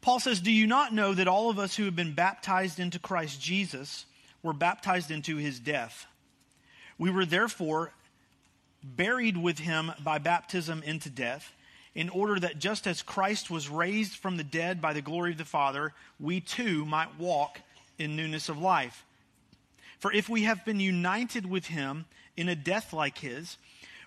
Paul 0.00 0.20
says, 0.20 0.40
Do 0.40 0.52
you 0.52 0.66
not 0.66 0.94
know 0.94 1.14
that 1.14 1.28
all 1.28 1.50
of 1.50 1.58
us 1.58 1.76
who 1.76 1.84
have 1.84 1.96
been 1.96 2.14
baptized 2.14 2.78
into 2.78 2.98
Christ 2.98 3.40
Jesus 3.40 4.06
were 4.42 4.52
baptized 4.52 5.10
into 5.10 5.36
his 5.36 5.58
death? 5.58 6.06
We 6.98 7.10
were 7.10 7.26
therefore 7.26 7.92
buried 8.82 9.36
with 9.36 9.58
him 9.58 9.92
by 10.02 10.18
baptism 10.18 10.82
into 10.84 11.10
death, 11.10 11.52
in 11.94 12.08
order 12.10 12.38
that 12.38 12.58
just 12.58 12.86
as 12.86 13.02
Christ 13.02 13.50
was 13.50 13.68
raised 13.68 14.14
from 14.14 14.36
the 14.36 14.44
dead 14.44 14.80
by 14.80 14.92
the 14.92 15.02
glory 15.02 15.32
of 15.32 15.38
the 15.38 15.44
Father, 15.44 15.92
we 16.20 16.40
too 16.40 16.84
might 16.84 17.18
walk 17.18 17.60
in 17.98 18.14
newness 18.14 18.48
of 18.48 18.58
life. 18.58 19.04
For 19.98 20.12
if 20.12 20.28
we 20.28 20.44
have 20.44 20.64
been 20.64 20.78
united 20.78 21.44
with 21.44 21.66
him 21.66 22.04
in 22.36 22.48
a 22.48 22.54
death 22.54 22.92
like 22.92 23.18
his, 23.18 23.56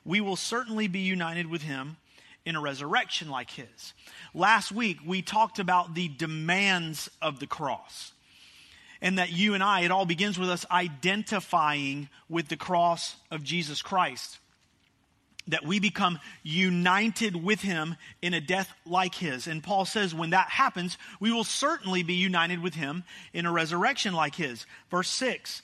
we 0.06 0.22
will 0.22 0.38
certainly 0.38 0.88
be 0.88 1.00
united 1.00 1.48
with 1.48 1.64
him 1.64 1.98
in 2.46 2.56
a 2.56 2.62
resurrection 2.62 3.30
like 3.30 3.52
his. 3.52 3.94
Last 4.34 4.72
week, 4.72 4.98
we 5.06 5.22
talked 5.22 5.60
about 5.60 5.94
the 5.94 6.08
demands 6.08 7.10
of 7.22 7.40
the 7.40 7.48
cross. 7.48 8.14
And 9.02 9.18
that 9.18 9.32
you 9.32 9.56
and 9.56 9.64
I, 9.64 9.82
it 9.82 9.92
all 9.92 10.06
begins 10.06 10.38
with 10.38 10.50
us 10.50 10.66
identifying 10.70 12.10
with 12.30 12.48
the 12.48 12.58
cross 12.58 13.16
of 13.32 13.44
Jesus 13.44 13.82
Christ. 13.82 14.38
That 15.48 15.66
we 15.66 15.80
become 15.80 16.20
united 16.44 17.36
with 17.36 17.62
him 17.62 17.96
in 18.22 18.36
a 18.36 18.42
death 18.42 18.72
like 18.86 19.16
his. 19.16 19.48
And 19.48 19.64
Paul 19.64 19.86
says 19.86 20.14
when 20.14 20.30
that 20.32 20.50
happens, 20.50 21.00
we 21.20 21.32
will 21.32 21.44
certainly 21.44 22.04
be 22.04 22.14
united 22.14 22.62
with 22.62 22.76
him 22.76 23.04
in 23.34 23.48
a 23.48 23.52
resurrection 23.52 24.14
like 24.14 24.36
his. 24.36 24.68
Verse 24.90 25.10
6 25.10 25.64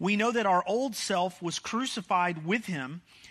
we 0.00 0.16
know 0.16 0.30
that 0.30 0.46
our 0.46 0.62
old 0.66 0.94
self 0.94 1.42
was 1.42 1.58
crucified 1.58 2.46
with 2.46 2.66
him 2.66 3.02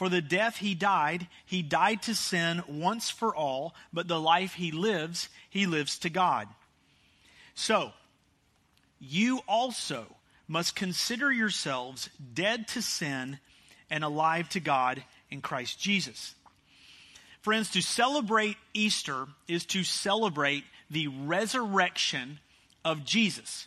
For 0.00 0.08
the 0.08 0.22
death 0.22 0.56
he 0.56 0.74
died, 0.74 1.28
he 1.44 1.60
died 1.60 2.00
to 2.04 2.14
sin 2.14 2.62
once 2.66 3.10
for 3.10 3.36
all, 3.36 3.74
but 3.92 4.08
the 4.08 4.18
life 4.18 4.54
he 4.54 4.72
lives, 4.72 5.28
he 5.50 5.66
lives 5.66 5.98
to 5.98 6.08
God. 6.08 6.48
So, 7.54 7.92
you 8.98 9.42
also 9.46 10.06
must 10.48 10.74
consider 10.74 11.30
yourselves 11.30 12.08
dead 12.32 12.66
to 12.68 12.80
sin 12.80 13.40
and 13.90 14.02
alive 14.02 14.48
to 14.48 14.60
God 14.60 15.04
in 15.28 15.42
Christ 15.42 15.78
Jesus. 15.78 16.34
Friends, 17.42 17.70
to 17.72 17.82
celebrate 17.82 18.56
Easter 18.72 19.26
is 19.48 19.66
to 19.66 19.84
celebrate 19.84 20.64
the 20.90 21.08
resurrection 21.08 22.40
of 22.86 23.04
Jesus. 23.04 23.66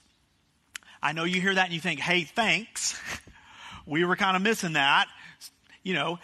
I 1.00 1.12
know 1.12 1.26
you 1.26 1.40
hear 1.40 1.54
that 1.54 1.66
and 1.66 1.76
you 1.76 1.80
think, 1.80 2.00
hey, 2.00 2.24
thanks. 2.24 3.00
we 3.86 4.04
were 4.04 4.16
kind 4.16 4.36
of 4.36 4.42
missing 4.42 4.74
that 4.74 5.08
you 5.84 5.94
know, 5.94 6.20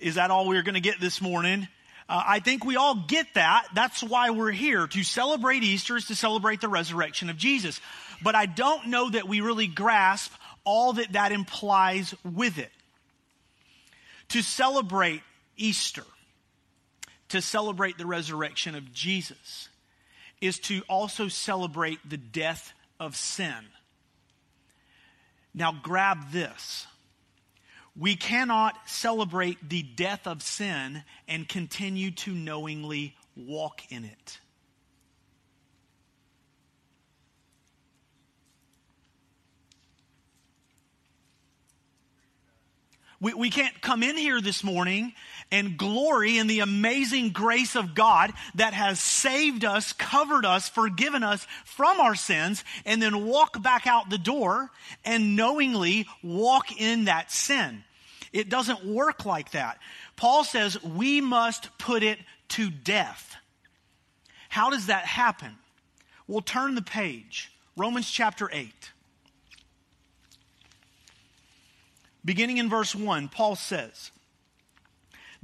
is 0.00 0.16
that 0.16 0.30
all 0.30 0.46
we're 0.46 0.62
going 0.62 0.74
to 0.74 0.80
get 0.80 1.00
this 1.00 1.20
morning? 1.20 1.68
Uh, 2.08 2.22
I 2.26 2.40
think 2.40 2.64
we 2.64 2.76
all 2.76 2.94
get 2.94 3.26
that. 3.34 3.68
That's 3.74 4.02
why 4.02 4.30
we're 4.30 4.50
here. 4.50 4.86
To 4.86 5.02
celebrate 5.02 5.62
Easter 5.62 5.96
is 5.96 6.06
to 6.06 6.14
celebrate 6.14 6.60
the 6.60 6.68
resurrection 6.68 7.30
of 7.30 7.36
Jesus. 7.36 7.80
But 8.22 8.34
I 8.34 8.46
don't 8.46 8.88
know 8.88 9.08
that 9.10 9.26
we 9.26 9.40
really 9.40 9.66
grasp 9.66 10.32
all 10.64 10.94
that 10.94 11.12
that 11.12 11.32
implies 11.32 12.14
with 12.24 12.58
it. 12.58 12.70
To 14.30 14.42
celebrate 14.42 15.22
Easter, 15.56 16.04
to 17.28 17.40
celebrate 17.40 17.96
the 17.96 18.06
resurrection 18.06 18.74
of 18.74 18.92
Jesus, 18.92 19.68
is 20.40 20.58
to 20.60 20.82
also 20.88 21.28
celebrate 21.28 21.98
the 22.08 22.16
death 22.16 22.72
of 22.98 23.16
sin. 23.16 23.54
Now, 25.54 25.72
grab 25.72 26.32
this. 26.32 26.86
We 27.96 28.16
cannot 28.16 28.76
celebrate 28.86 29.68
the 29.68 29.82
death 29.82 30.26
of 30.26 30.42
sin 30.42 31.04
and 31.28 31.48
continue 31.48 32.10
to 32.10 32.32
knowingly 32.32 33.16
walk 33.36 33.82
in 33.90 34.04
it. 34.04 34.38
We, 43.20 43.32
we 43.32 43.48
can't 43.48 43.80
come 43.80 44.02
in 44.02 44.16
here 44.16 44.40
this 44.40 44.62
morning 44.62 45.14
and 45.50 45.76
glory 45.76 46.38
in 46.38 46.46
the 46.46 46.60
amazing 46.60 47.30
grace 47.30 47.76
of 47.76 47.94
God 47.94 48.32
that 48.54 48.74
has 48.74 49.00
saved 49.00 49.64
us, 49.64 49.92
covered 49.92 50.44
us, 50.44 50.68
forgiven 50.68 51.22
us 51.22 51.46
from 51.64 52.00
our 52.00 52.14
sins, 52.14 52.64
and 52.84 53.00
then 53.00 53.26
walk 53.26 53.62
back 53.62 53.86
out 53.86 54.10
the 54.10 54.18
door 54.18 54.70
and 55.04 55.36
knowingly 55.36 56.06
walk 56.22 56.80
in 56.80 57.04
that 57.04 57.30
sin. 57.30 57.84
It 58.32 58.48
doesn't 58.48 58.84
work 58.84 59.24
like 59.24 59.52
that. 59.52 59.78
Paul 60.16 60.44
says 60.44 60.82
we 60.82 61.20
must 61.20 61.76
put 61.78 62.02
it 62.02 62.18
to 62.50 62.70
death. 62.70 63.36
How 64.48 64.70
does 64.70 64.86
that 64.86 65.04
happen? 65.04 65.56
We'll 66.26 66.40
turn 66.40 66.74
the 66.74 66.82
page. 66.82 67.52
Romans 67.76 68.10
chapter 68.10 68.48
8. 68.52 68.72
Beginning 72.24 72.56
in 72.58 72.70
verse 72.70 72.94
1, 72.94 73.28
Paul 73.28 73.56
says, 73.56 74.10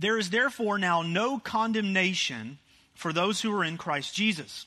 There 0.00 0.18
is 0.18 0.30
therefore 0.30 0.78
now 0.78 1.02
no 1.02 1.38
condemnation 1.38 2.58
for 2.94 3.12
those 3.12 3.40
who 3.40 3.54
are 3.54 3.64
in 3.64 3.76
Christ 3.76 4.14
Jesus. 4.14 4.66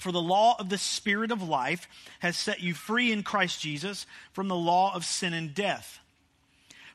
For 0.00 0.10
the 0.10 0.20
law 0.20 0.56
of 0.58 0.68
the 0.68 0.78
Spirit 0.78 1.30
of 1.30 1.48
life 1.48 1.86
has 2.18 2.36
set 2.36 2.60
you 2.60 2.74
free 2.74 3.12
in 3.12 3.22
Christ 3.22 3.60
Jesus 3.60 4.06
from 4.32 4.48
the 4.48 4.56
law 4.56 4.92
of 4.94 5.04
sin 5.04 5.32
and 5.32 5.54
death. 5.54 6.00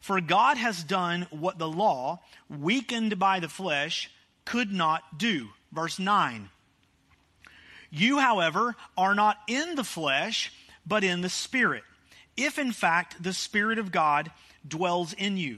For 0.02 0.20
God 0.20 0.58
has 0.58 0.84
done 0.84 1.28
what 1.30 1.58
the 1.58 1.70
law, 1.70 2.20
weakened 2.50 3.18
by 3.18 3.40
the 3.40 3.50
flesh, 3.50 4.12
could 4.44 4.74
not 4.74 5.18
do. 5.18 5.48
Verse 5.72 6.00
9. 6.00 6.50
You, 7.90 8.20
however, 8.20 8.76
are 8.98 9.16
not 9.16 9.38
in 9.48 9.76
the 9.76 9.84
flesh, 9.86 10.52
but 10.86 11.06
in 11.06 11.22
the 11.22 11.30
Spirit 11.30 11.84
if 12.38 12.60
in 12.60 12.72
fact 12.72 13.22
the 13.22 13.34
Spirit 13.34 13.80
of 13.80 13.92
God 13.92 14.32
dwells 14.66 15.12
in 15.14 15.36
you. 15.36 15.58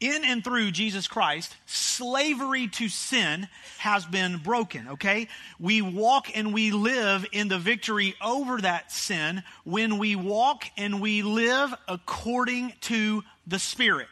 in 0.00 0.24
and 0.24 0.42
through 0.42 0.70
Jesus 0.70 1.06
Christ, 1.06 1.54
slavery 1.66 2.68
to 2.68 2.88
sin 2.88 3.48
has 3.78 4.06
been 4.06 4.38
broken, 4.38 4.88
okay? 4.88 5.28
We 5.58 5.82
walk 5.82 6.34
and 6.34 6.54
we 6.54 6.70
live 6.70 7.26
in 7.32 7.48
the 7.48 7.58
victory 7.58 8.14
over 8.22 8.60
that 8.60 8.90
sin 8.90 9.42
when 9.64 9.98
we 9.98 10.16
walk 10.16 10.64
and 10.76 11.00
we 11.00 11.22
live 11.22 11.74
according 11.86 12.72
to 12.82 13.22
the 13.46 13.58
Spirit. 13.58 14.08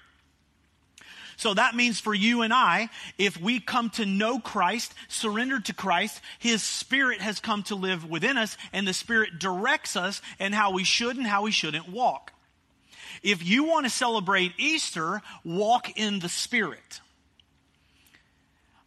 So 1.39 1.55
that 1.55 1.77
means 1.77 2.01
for 2.01 2.13
you 2.13 2.43
and 2.43 2.53
I, 2.53 2.91
if 3.17 3.41
we 3.41 3.61
come 3.61 3.91
to 3.91 4.05
know 4.05 4.41
Christ, 4.41 4.93
surrender 5.07 5.61
to 5.61 5.73
Christ, 5.73 6.21
His 6.41 6.65
Spirit 6.65 7.21
has 7.21 7.39
come 7.39 7.63
to 7.65 7.77
live 7.77 8.05
within 8.05 8.37
us, 8.37 8.57
and 8.73 8.87
the 8.87 8.93
Spirit 8.93 9.39
directs 9.39 9.97
us 9.97 10.21
in 10.41 10.53
how 10.53 10.73
we 10.73 10.83
should 10.83 11.17
and 11.17 11.27
how 11.27 11.43
we 11.43 11.53
shouldn't 11.53 11.89
walk. 11.89 12.33
If 13.23 13.47
you 13.47 13.65
want 13.65 13.87
to 13.87 13.91
celebrate 13.91 14.53
Easter, 14.59 15.23
walk 15.45 15.99
in 15.99 16.21
the 16.21 16.29
Spirit. 16.29 17.01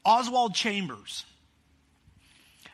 Oswald 0.05 0.55
Chambers 0.55 1.25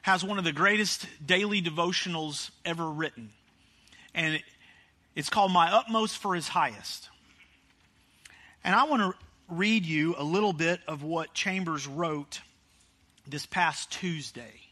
has 0.02 0.24
one 0.24 0.38
of 0.38 0.46
the 0.46 0.54
greatest 0.54 1.06
daily 1.26 1.62
devotionals 1.62 2.52
ever 2.64 2.90
written. 2.90 3.32
And 4.14 4.42
it's 5.16 5.30
called 5.30 5.52
My 5.52 5.72
Utmost 5.72 6.18
for 6.18 6.36
His 6.36 6.48
Highest. 6.48 7.10
And 8.64 8.74
I 8.74 8.86
want 8.86 9.02
to 9.02 9.14
read 9.50 9.86
you 9.86 10.16
a 10.18 10.24
little 10.24 10.54
bit 10.54 10.80
of 10.88 11.04
what 11.04 11.34
Chambers 11.34 11.88
wrote 11.88 12.42
this 13.26 13.46
past 13.46 13.92
Tuesday. 13.92 14.67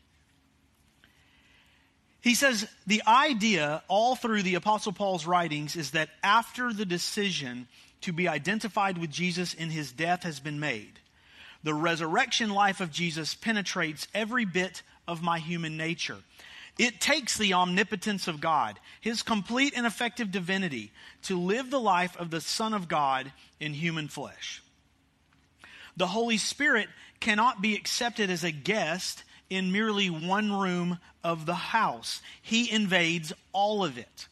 He 2.26 2.34
says 2.34 2.68
the 2.88 3.04
idea 3.06 3.84
all 3.88 4.16
through 4.16 4.42
the 4.42 4.56
Apostle 4.56 4.92
Paul's 4.92 5.28
writings 5.28 5.76
is 5.76 5.92
that 5.92 6.10
after 6.24 6.74
the 6.74 6.84
decision 6.84 7.68
to 8.02 8.12
be 8.12 8.28
identified 8.28 8.98
with 8.98 9.12
Jesus 9.12 9.54
in 9.54 9.70
his 9.70 9.92
death 9.92 10.24
has 10.24 10.40
been 10.40 10.60
made, 10.60 11.00
the 11.62 11.76
resurrection 11.76 12.50
life 12.50 12.82
of 12.82 12.90
Jesus 12.90 13.36
penetrates 13.36 14.08
every 14.12 14.44
bit 14.44 14.82
of 15.08 15.22
my 15.22 15.38
human 15.38 15.78
nature. 15.78 16.18
It 16.80 17.00
takes 17.00 17.38
the 17.38 17.54
omnipotence 17.54 18.28
of 18.28 18.42
God, 18.42 18.80
his 19.02 19.22
complete 19.22 19.76
and 19.78 19.86
effective 19.86 20.32
divinity, 20.32 20.92
to 21.26 21.40
live 21.40 21.70
the 21.70 21.80
life 21.80 22.18
of 22.18 22.32
the 22.32 22.42
Son 22.42 22.74
of 22.74 22.88
God 22.88 23.32
in 23.60 23.72
human 23.72 24.08
flesh. 24.08 24.64
The 25.96 26.08
Holy 26.08 26.38
Spirit 26.38 26.90
cannot 27.20 27.62
be 27.62 27.76
accepted 27.76 28.32
as 28.32 28.44
a 28.44 28.52
guest 28.52 29.24
in 29.50 29.72
merely 29.72 30.10
one 30.10 30.52
room 30.52 31.00
of 31.24 31.46
the 31.46 31.56
house. 31.56 32.22
He 32.42 32.72
invades 32.72 33.34
all 33.54 33.84
of 33.84 33.98
it. 33.98 34.28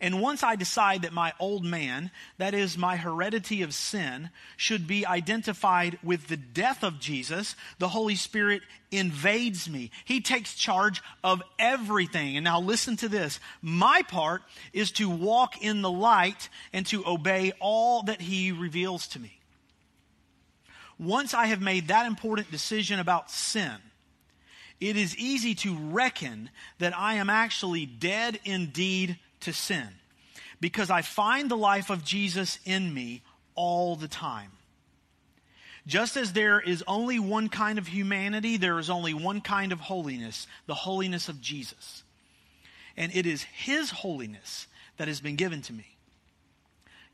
And 0.00 0.20
once 0.20 0.42
I 0.42 0.56
decide 0.56 1.02
that 1.02 1.12
my 1.12 1.32
old 1.40 1.64
man, 1.64 2.10
that 2.36 2.52
is 2.52 2.76
my 2.76 2.96
heredity 2.96 3.62
of 3.62 3.72
sin, 3.72 4.28
should 4.56 4.86
be 4.86 5.06
identified 5.06 5.98
with 6.02 6.26
the 6.26 6.36
death 6.36 6.82
of 6.82 7.00
Jesus, 7.00 7.56
the 7.78 7.88
Holy 7.88 8.16
Spirit 8.16 8.62
invades 8.90 9.68
me. 9.68 9.90
He 10.04 10.20
takes 10.20 10.54
charge 10.54 11.02
of 11.22 11.42
everything. 11.58 12.36
And 12.36 12.44
now 12.44 12.60
listen 12.60 12.96
to 12.98 13.08
this. 13.08 13.40
My 13.62 14.02
part 14.02 14.42
is 14.72 14.90
to 14.92 15.08
walk 15.08 15.62
in 15.62 15.80
the 15.80 15.90
light 15.90 16.48
and 16.72 16.84
to 16.86 17.06
obey 17.06 17.52
all 17.60 18.02
that 18.02 18.20
he 18.20 18.52
reveals 18.52 19.06
to 19.08 19.20
me 19.20 19.38
once 20.98 21.34
I 21.34 21.46
have 21.46 21.60
made 21.60 21.88
that 21.88 22.06
important 22.06 22.50
decision 22.50 23.00
about 23.00 23.30
sin, 23.30 23.76
it 24.80 24.96
is 24.96 25.16
easy 25.16 25.54
to 25.56 25.76
reckon 25.76 26.50
that 26.78 26.96
I 26.96 27.14
am 27.14 27.30
actually 27.30 27.86
dead 27.86 28.38
indeed 28.44 29.18
to 29.40 29.52
sin 29.52 29.88
because 30.60 30.90
I 30.90 31.02
find 31.02 31.50
the 31.50 31.56
life 31.56 31.90
of 31.90 32.04
Jesus 32.04 32.58
in 32.64 32.92
me 32.92 33.22
all 33.54 33.96
the 33.96 34.08
time. 34.08 34.50
Just 35.86 36.16
as 36.16 36.32
there 36.32 36.60
is 36.60 36.82
only 36.86 37.18
one 37.18 37.48
kind 37.48 37.78
of 37.78 37.86
humanity, 37.86 38.56
there 38.56 38.78
is 38.78 38.88
only 38.88 39.12
one 39.12 39.42
kind 39.42 39.72
of 39.72 39.80
holiness, 39.80 40.46
the 40.66 40.74
holiness 40.74 41.28
of 41.28 41.40
Jesus. 41.40 42.02
And 42.96 43.14
it 43.14 43.26
is 43.26 43.42
His 43.42 43.90
holiness 43.90 44.66
that 44.96 45.08
has 45.08 45.20
been 45.20 45.36
given 45.36 45.60
to 45.62 45.72
me. 45.72 45.93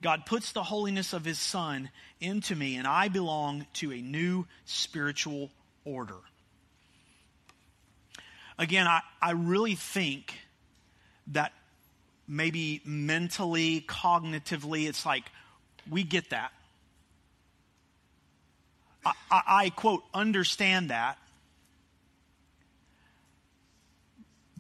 God 0.02 0.24
puts 0.24 0.52
the 0.52 0.62
holiness 0.62 1.12
of 1.12 1.24
His 1.24 1.38
Son 1.38 1.90
into 2.20 2.56
me, 2.56 2.76
and 2.76 2.86
I 2.86 3.08
belong 3.08 3.66
to 3.74 3.92
a 3.92 4.00
new 4.00 4.46
spiritual 4.64 5.50
order. 5.84 6.16
Again, 8.58 8.86
I, 8.86 9.00
I 9.20 9.32
really 9.32 9.74
think 9.74 10.34
that 11.28 11.52
maybe 12.26 12.80
mentally, 12.84 13.80
cognitively, 13.82 14.88
it's 14.88 15.04
like 15.04 15.24
we 15.88 16.04
get 16.04 16.30
that. 16.30 16.52
I, 19.04 19.12
I, 19.30 19.42
I 19.46 19.70
quote, 19.70 20.02
understand 20.12 20.90
that. 20.90 21.18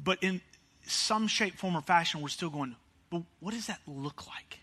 But 0.02 0.22
in 0.22 0.40
some 0.86 1.26
shape, 1.26 1.56
form, 1.58 1.76
or 1.76 1.82
fashion, 1.82 2.22
we're 2.22 2.28
still 2.28 2.50
going, 2.50 2.74
but 3.10 3.22
what 3.40 3.52
does 3.52 3.66
that 3.66 3.80
look 3.86 4.26
like? 4.26 4.60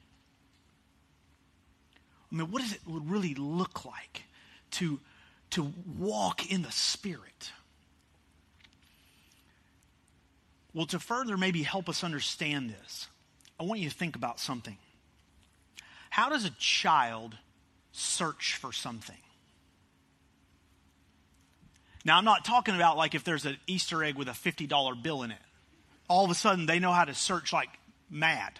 I 2.31 2.35
mean, 2.35 2.51
what 2.51 2.61
does 2.61 2.73
it 2.73 2.81
really 2.85 3.35
look 3.35 3.85
like 3.85 4.23
to, 4.71 4.99
to 5.51 5.71
walk 5.97 6.51
in 6.51 6.61
the 6.61 6.71
Spirit? 6.71 7.51
Well, 10.73 10.85
to 10.87 10.99
further 10.99 11.37
maybe 11.37 11.63
help 11.63 11.89
us 11.89 12.03
understand 12.03 12.69
this, 12.69 13.07
I 13.59 13.63
want 13.63 13.79
you 13.79 13.89
to 13.89 13.95
think 13.95 14.15
about 14.15 14.39
something. 14.39 14.77
How 16.09 16.29
does 16.29 16.45
a 16.45 16.51
child 16.51 17.37
search 17.91 18.55
for 18.55 18.71
something? 18.71 19.17
Now, 22.05 22.17
I'm 22.17 22.25
not 22.25 22.45
talking 22.45 22.75
about 22.75 22.95
like 22.95 23.15
if 23.15 23.23
there's 23.23 23.45
an 23.45 23.57
Easter 23.67 24.03
egg 24.03 24.15
with 24.15 24.27
a 24.27 24.31
$50 24.31 25.01
bill 25.03 25.23
in 25.23 25.31
it. 25.31 25.37
All 26.07 26.23
of 26.23 26.31
a 26.31 26.35
sudden, 26.35 26.65
they 26.65 26.79
know 26.79 26.93
how 26.93 27.03
to 27.03 27.13
search 27.13 27.51
like 27.51 27.69
mad. 28.09 28.53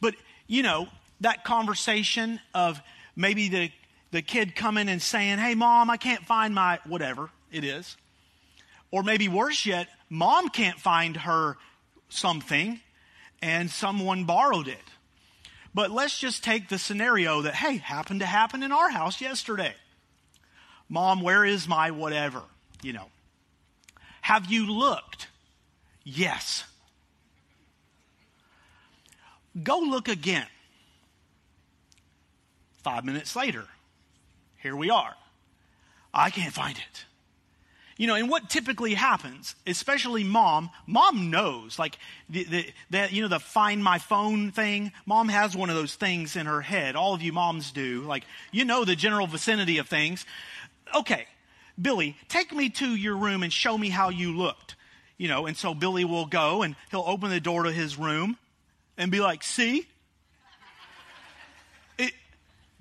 But, 0.00 0.14
you 0.46 0.62
know, 0.62 0.88
that 1.24 1.42
conversation 1.42 2.38
of 2.54 2.80
maybe 3.16 3.48
the, 3.48 3.70
the 4.10 4.22
kid 4.22 4.54
coming 4.54 4.88
and 4.88 5.00
saying, 5.00 5.38
Hey, 5.38 5.54
mom, 5.54 5.90
I 5.90 5.96
can't 5.96 6.24
find 6.24 6.54
my 6.54 6.78
whatever 6.86 7.30
it 7.50 7.64
is. 7.64 7.96
Or 8.90 9.02
maybe 9.02 9.28
worse 9.28 9.66
yet, 9.66 9.88
mom 10.08 10.48
can't 10.50 10.78
find 10.78 11.16
her 11.16 11.56
something 12.08 12.78
and 13.42 13.70
someone 13.70 14.24
borrowed 14.24 14.68
it. 14.68 14.78
But 15.74 15.90
let's 15.90 16.18
just 16.18 16.44
take 16.44 16.68
the 16.68 16.78
scenario 16.78 17.42
that, 17.42 17.54
hey, 17.54 17.78
happened 17.78 18.20
to 18.20 18.26
happen 18.26 18.62
in 18.62 18.70
our 18.70 18.90
house 18.90 19.20
yesterday. 19.20 19.74
Mom, 20.88 21.22
where 21.22 21.44
is 21.44 21.66
my 21.66 21.90
whatever? 21.90 22.42
You 22.82 22.92
know. 22.92 23.06
Have 24.20 24.46
you 24.46 24.70
looked? 24.70 25.28
Yes. 26.04 26.64
Go 29.60 29.78
look 29.78 30.08
again. 30.08 30.46
Five 32.84 33.04
minutes 33.04 33.34
later, 33.34 33.64
here 34.58 34.76
we 34.76 34.90
are. 34.90 35.14
I 36.12 36.28
can't 36.28 36.52
find 36.52 36.76
it. 36.76 37.04
You 37.96 38.08
know, 38.08 38.14
and 38.14 38.28
what 38.28 38.50
typically 38.50 38.92
happens, 38.92 39.54
especially 39.66 40.22
mom, 40.22 40.68
mom 40.86 41.30
knows, 41.30 41.78
like 41.78 41.96
the, 42.28 42.44
the, 42.44 42.66
the, 42.90 43.08
you 43.10 43.22
know, 43.22 43.28
the 43.28 43.40
find 43.40 43.82
my 43.82 43.98
phone 43.98 44.50
thing. 44.50 44.92
Mom 45.06 45.28
has 45.28 45.56
one 45.56 45.70
of 45.70 45.76
those 45.76 45.94
things 45.94 46.36
in 46.36 46.44
her 46.46 46.60
head. 46.60 46.94
All 46.94 47.14
of 47.14 47.22
you 47.22 47.32
moms 47.32 47.70
do. 47.70 48.02
Like, 48.02 48.24
you 48.52 48.64
know 48.64 48.84
the 48.84 48.96
general 48.96 49.26
vicinity 49.26 49.78
of 49.78 49.88
things. 49.88 50.26
Okay, 50.94 51.26
Billy, 51.80 52.16
take 52.28 52.52
me 52.52 52.68
to 52.70 52.94
your 52.94 53.16
room 53.16 53.42
and 53.42 53.52
show 53.52 53.78
me 53.78 53.88
how 53.88 54.10
you 54.10 54.36
looked. 54.36 54.74
You 55.16 55.28
know, 55.28 55.46
and 55.46 55.56
so 55.56 55.72
Billy 55.72 56.04
will 56.04 56.26
go 56.26 56.62
and 56.62 56.76
he'll 56.90 57.04
open 57.06 57.30
the 57.30 57.40
door 57.40 57.62
to 57.62 57.72
his 57.72 57.96
room 57.96 58.36
and 58.98 59.10
be 59.10 59.20
like, 59.20 59.42
see? 59.42 59.86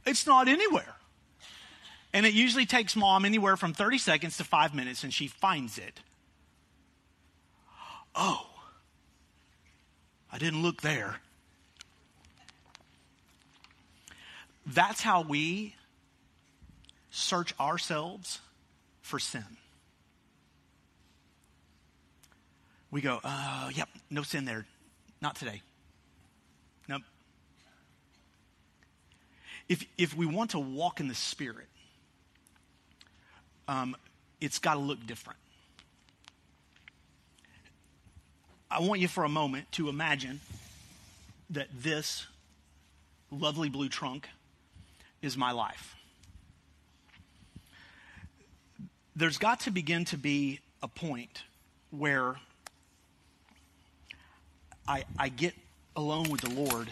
It, 0.06 0.10
it's 0.10 0.28
not 0.28 0.48
anywhere. 0.48 0.96
And 2.14 2.26
it 2.26 2.34
usually 2.34 2.66
takes 2.66 2.96
mom 2.96 3.26
anywhere 3.26 3.58
from 3.58 3.74
30 3.74 3.98
seconds 3.98 4.38
to 4.38 4.44
five 4.44 4.76
minutes, 4.76 5.04
and 5.04 5.14
she 5.14 5.28
finds 5.28 5.78
it. 5.78 6.00
Oh, 8.16 8.46
I 10.32 10.38
didn't 10.38 10.62
look 10.62 10.82
there. 10.82 11.18
That's 14.66 15.02
how 15.02 15.22
we 15.22 15.76
search 17.10 17.54
ourselves 17.60 18.40
for 19.02 19.20
sin. 19.20 19.58
We 22.92 23.02
go, 23.02 23.20
uh, 23.24 23.72
yep, 23.74 23.90
no 24.12 24.22
sin 24.22 24.46
there. 24.46 24.66
Not 25.20 25.36
today. 25.36 25.62
If, 29.70 29.86
if 29.98 30.16
we 30.16 30.26
want 30.26 30.52
to 30.52 30.60
walk 30.60 31.00
in 31.00 31.08
the 31.08 31.16
Spirit, 31.16 31.68
um, 33.68 33.96
it's 34.42 34.60
got 34.60 34.74
to 34.74 34.80
look 34.80 35.06
different. 35.06 35.40
I 38.70 38.80
want 38.82 39.02
you 39.02 39.08
for 39.08 39.24
a 39.24 39.30
moment 39.30 39.72
to 39.74 39.88
imagine 39.88 40.42
that 41.52 41.68
this 41.72 42.26
lovely 43.30 43.70
blue 43.70 43.90
trunk 43.90 44.28
is 45.22 45.38
my 45.38 45.52
life. 45.52 45.96
There's 49.16 49.38
got 49.38 49.62
to 49.62 49.72
begin 49.72 50.06
to 50.06 50.18
be 50.18 50.60
a 50.82 50.88
point 50.88 51.44
where 51.92 52.36
I, 54.88 55.06
I 55.18 55.30
get 55.30 55.54
alone 55.96 56.30
with 56.30 56.42
the 56.42 56.50
Lord. 56.50 56.90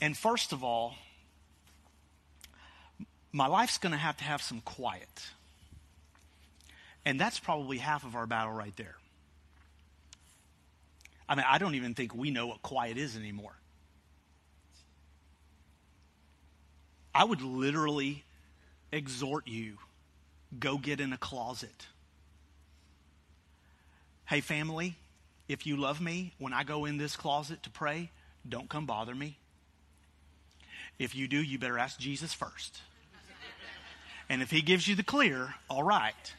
And 0.00 0.16
first 0.16 0.52
of 0.52 0.62
all, 0.62 0.94
my 3.32 3.46
life's 3.46 3.78
going 3.78 3.92
to 3.92 3.98
have 3.98 4.16
to 4.18 4.24
have 4.24 4.42
some 4.42 4.60
quiet. 4.60 5.08
And 7.04 7.20
that's 7.20 7.38
probably 7.38 7.78
half 7.78 8.04
of 8.04 8.16
our 8.16 8.26
battle 8.26 8.52
right 8.52 8.74
there. 8.76 8.96
I 11.28 11.34
mean, 11.34 11.44
I 11.48 11.58
don't 11.58 11.74
even 11.74 11.94
think 11.94 12.14
we 12.14 12.30
know 12.30 12.46
what 12.46 12.62
quiet 12.62 12.98
is 12.98 13.16
anymore. 13.16 13.54
I 17.14 17.24
would 17.24 17.42
literally 17.42 18.24
exhort 18.92 19.48
you 19.48 19.78
go 20.58 20.78
get 20.78 21.00
in 21.00 21.12
a 21.12 21.16
closet. 21.16 21.86
Hey, 24.26 24.40
family, 24.40 24.96
if 25.48 25.66
you 25.66 25.76
love 25.76 26.00
me, 26.00 26.34
when 26.38 26.52
I 26.52 26.64
go 26.64 26.84
in 26.84 26.98
this 26.98 27.16
closet 27.16 27.62
to 27.62 27.70
pray, 27.70 28.10
don't 28.48 28.68
come 28.68 28.86
bother 28.86 29.14
me. 29.14 29.38
If 30.98 31.14
you 31.14 31.28
do, 31.28 31.42
you 31.42 31.58
better 31.58 31.78
ask 31.78 31.98
Jesus 31.98 32.32
first. 32.32 32.80
And 34.28 34.42
if 34.42 34.50
he 34.50 34.62
gives 34.62 34.88
you 34.88 34.96
the 34.96 35.02
clear, 35.02 35.54
all 35.70 35.82
right. 35.82 36.34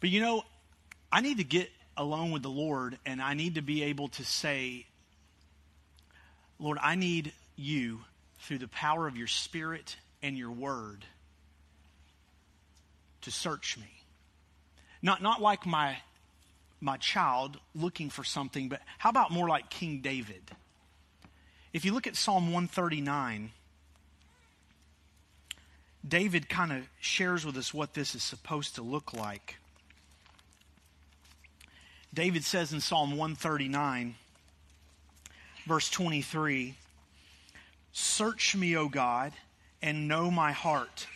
But 0.00 0.10
you 0.10 0.20
know, 0.20 0.44
I 1.10 1.20
need 1.20 1.38
to 1.38 1.44
get 1.44 1.70
alone 1.96 2.30
with 2.30 2.42
the 2.42 2.50
Lord 2.50 2.98
and 3.06 3.20
I 3.20 3.34
need 3.34 3.54
to 3.54 3.62
be 3.62 3.84
able 3.84 4.08
to 4.08 4.24
say, 4.24 4.86
Lord, 6.58 6.78
I 6.82 6.96
need 6.96 7.32
you 7.56 8.00
through 8.40 8.58
the 8.58 8.68
power 8.68 9.06
of 9.06 9.16
your 9.16 9.26
Spirit 9.26 9.96
and 10.22 10.36
your 10.36 10.50
Word 10.50 11.04
to 13.22 13.30
search 13.30 13.76
me. 13.78 14.02
Not, 15.02 15.22
not 15.22 15.40
like 15.40 15.66
my, 15.66 15.98
my 16.80 16.96
child 16.96 17.58
looking 17.74 18.10
for 18.10 18.24
something, 18.24 18.68
but 18.68 18.80
how 18.98 19.10
about 19.10 19.30
more 19.30 19.48
like 19.48 19.70
King 19.70 20.00
David? 20.00 20.42
If 21.72 21.84
you 21.84 21.92
look 21.92 22.06
at 22.06 22.16
Psalm 22.16 22.44
139, 22.44 23.50
David 26.06 26.48
kind 26.48 26.72
of 26.72 26.88
shares 27.00 27.44
with 27.44 27.56
us 27.56 27.74
what 27.74 27.94
this 27.94 28.14
is 28.14 28.22
supposed 28.22 28.76
to 28.76 28.82
look 28.82 29.12
like. 29.12 29.56
David 32.14 32.44
says 32.44 32.72
in 32.72 32.80
Psalm 32.80 33.10
139, 33.10 34.14
verse 35.66 35.90
23 35.90 36.74
Search 37.92 38.54
me, 38.54 38.76
O 38.76 38.88
God, 38.88 39.32
and 39.82 40.08
know 40.08 40.30
my 40.30 40.52
heart. 40.52 41.06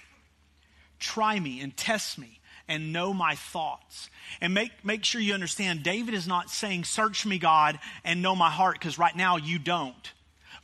Try 0.99 1.39
me 1.39 1.61
and 1.61 1.77
test 1.77 2.19
me 2.19 2.41
and 2.69 2.93
know 2.93 3.13
my 3.15 3.35
thoughts. 3.35 4.11
And 4.41 4.53
make, 4.53 4.85
make 4.85 5.05
sure 5.05 5.21
you 5.21 5.35
understand, 5.35 5.83
David 5.83 6.15
is 6.15 6.27
not 6.27 6.51
saying, 6.51 6.85
Search 6.85 7.25
me, 7.25 7.39
God, 7.39 7.79
and 8.05 8.21
know 8.21 8.37
my 8.37 8.51
heart, 8.51 8.79
because 8.79 8.99
right 8.99 9.17
now 9.17 9.37
you 9.37 9.59
don't. 9.59 10.13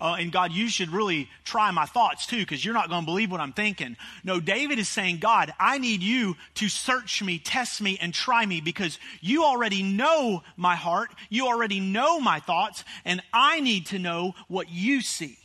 Uh, 0.01 0.17
and 0.21 0.31
God, 0.31 0.53
you 0.53 0.69
should 0.69 0.91
really 0.91 1.29
try 1.45 1.73
my 1.73 1.85
thoughts 1.85 2.27
too, 2.27 2.39
because 2.39 2.65
you're 2.65 2.75
not 2.75 2.89
going 2.89 3.03
to 3.03 3.07
believe 3.07 3.33
what 3.33 3.41
I'm 3.41 3.53
thinking. 3.53 3.97
No, 4.23 4.39
David 4.39 4.79
is 4.79 4.89
saying, 4.89 5.19
God, 5.19 5.53
I 5.59 5.79
need 5.79 6.03
you 6.03 6.37
to 6.55 6.69
search 6.69 7.23
me, 7.23 7.41
test 7.41 7.81
me, 7.81 7.99
and 8.01 8.15
try 8.15 8.47
me, 8.47 8.61
because 8.61 8.99
you 9.21 9.45
already 9.45 9.83
know 9.83 10.45
my 10.57 10.77
heart. 10.77 11.11
You 11.31 11.49
already 11.49 11.81
know 11.81 12.21
my 12.21 12.39
thoughts, 12.39 12.85
and 13.05 13.21
I 13.33 13.59
need 13.59 13.87
to 13.87 13.99
know 13.99 14.35
what 14.47 14.71
you 14.71 15.01
see. 15.01 15.37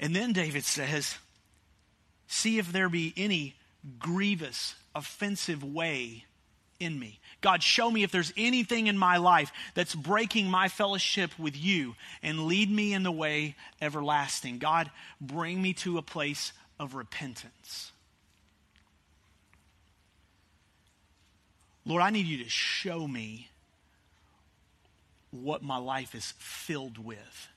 And 0.00 0.14
then 0.16 0.32
David 0.32 0.64
says, 0.64 1.16
See 2.26 2.58
if 2.58 2.72
there 2.72 2.88
be 2.88 3.14
any 3.16 3.54
grievous, 4.00 4.74
offensive 4.94 5.62
way 5.62 6.24
in 6.80 6.98
me. 6.98 7.20
God, 7.44 7.62
show 7.62 7.90
me 7.90 8.02
if 8.02 8.10
there's 8.10 8.32
anything 8.38 8.86
in 8.86 8.96
my 8.96 9.18
life 9.18 9.52
that's 9.74 9.94
breaking 9.94 10.50
my 10.50 10.68
fellowship 10.68 11.38
with 11.38 11.54
you 11.54 11.94
and 12.22 12.46
lead 12.46 12.70
me 12.70 12.94
in 12.94 13.02
the 13.02 13.12
way 13.12 13.54
everlasting. 13.82 14.56
God, 14.56 14.90
bring 15.20 15.60
me 15.60 15.74
to 15.74 15.98
a 15.98 16.02
place 16.02 16.54
of 16.80 16.94
repentance. 16.94 17.92
Lord, 21.84 22.02
I 22.02 22.08
need 22.08 22.24
you 22.24 22.42
to 22.42 22.48
show 22.48 23.06
me 23.06 23.50
what 25.30 25.62
my 25.62 25.76
life 25.76 26.14
is 26.14 26.32
filled 26.38 26.96
with. 26.96 27.48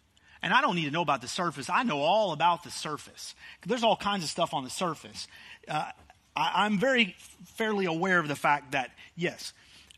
And 0.41 0.54
I 0.54 0.60
don't 0.60 0.76
need 0.76 0.84
to 0.84 0.91
know 0.91 1.02
about 1.02 1.21
the 1.21 1.30
surface. 1.30 1.69
I 1.69 1.84
know 1.84 2.00
all 2.00 2.34
about 2.34 2.65
the 2.65 2.71
surface. 2.71 3.36
There's 3.65 3.86
all 3.86 3.95
kinds 3.95 4.26
of 4.26 4.30
stuff 4.30 4.54
on 4.54 4.65
the 4.65 4.69
surface. 4.69 5.30
Uh, 5.65 5.91
I, 6.36 6.65
am 6.65 6.78
very 6.78 7.15
fairly 7.56 7.86
aware 7.86 8.19
of 8.19 8.28
the 8.28 8.36
fact 8.36 8.73
that, 8.73 8.91
yes, 9.15 9.54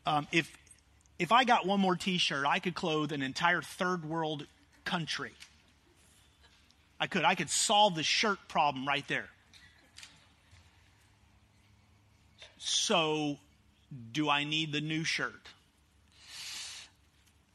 um, 0.06 0.26
if, 0.32 0.50
if 1.18 1.32
I 1.32 1.44
got 1.44 1.66
one 1.66 1.80
more 1.80 1.96
t 1.96 2.18
shirt, 2.18 2.46
I 2.46 2.58
could 2.58 2.74
clothe 2.74 3.12
an 3.12 3.22
entire 3.22 3.62
third 3.62 4.04
world 4.04 4.46
country. 4.84 5.32
I 6.98 7.06
could. 7.06 7.24
I 7.24 7.34
could 7.34 7.48
solve 7.48 7.94
the 7.94 8.02
shirt 8.02 8.38
problem 8.48 8.86
right 8.86 9.06
there. 9.08 9.28
So, 12.58 13.38
do 14.12 14.28
I 14.28 14.44
need 14.44 14.72
the 14.72 14.82
new 14.82 15.02
shirt? 15.02 15.48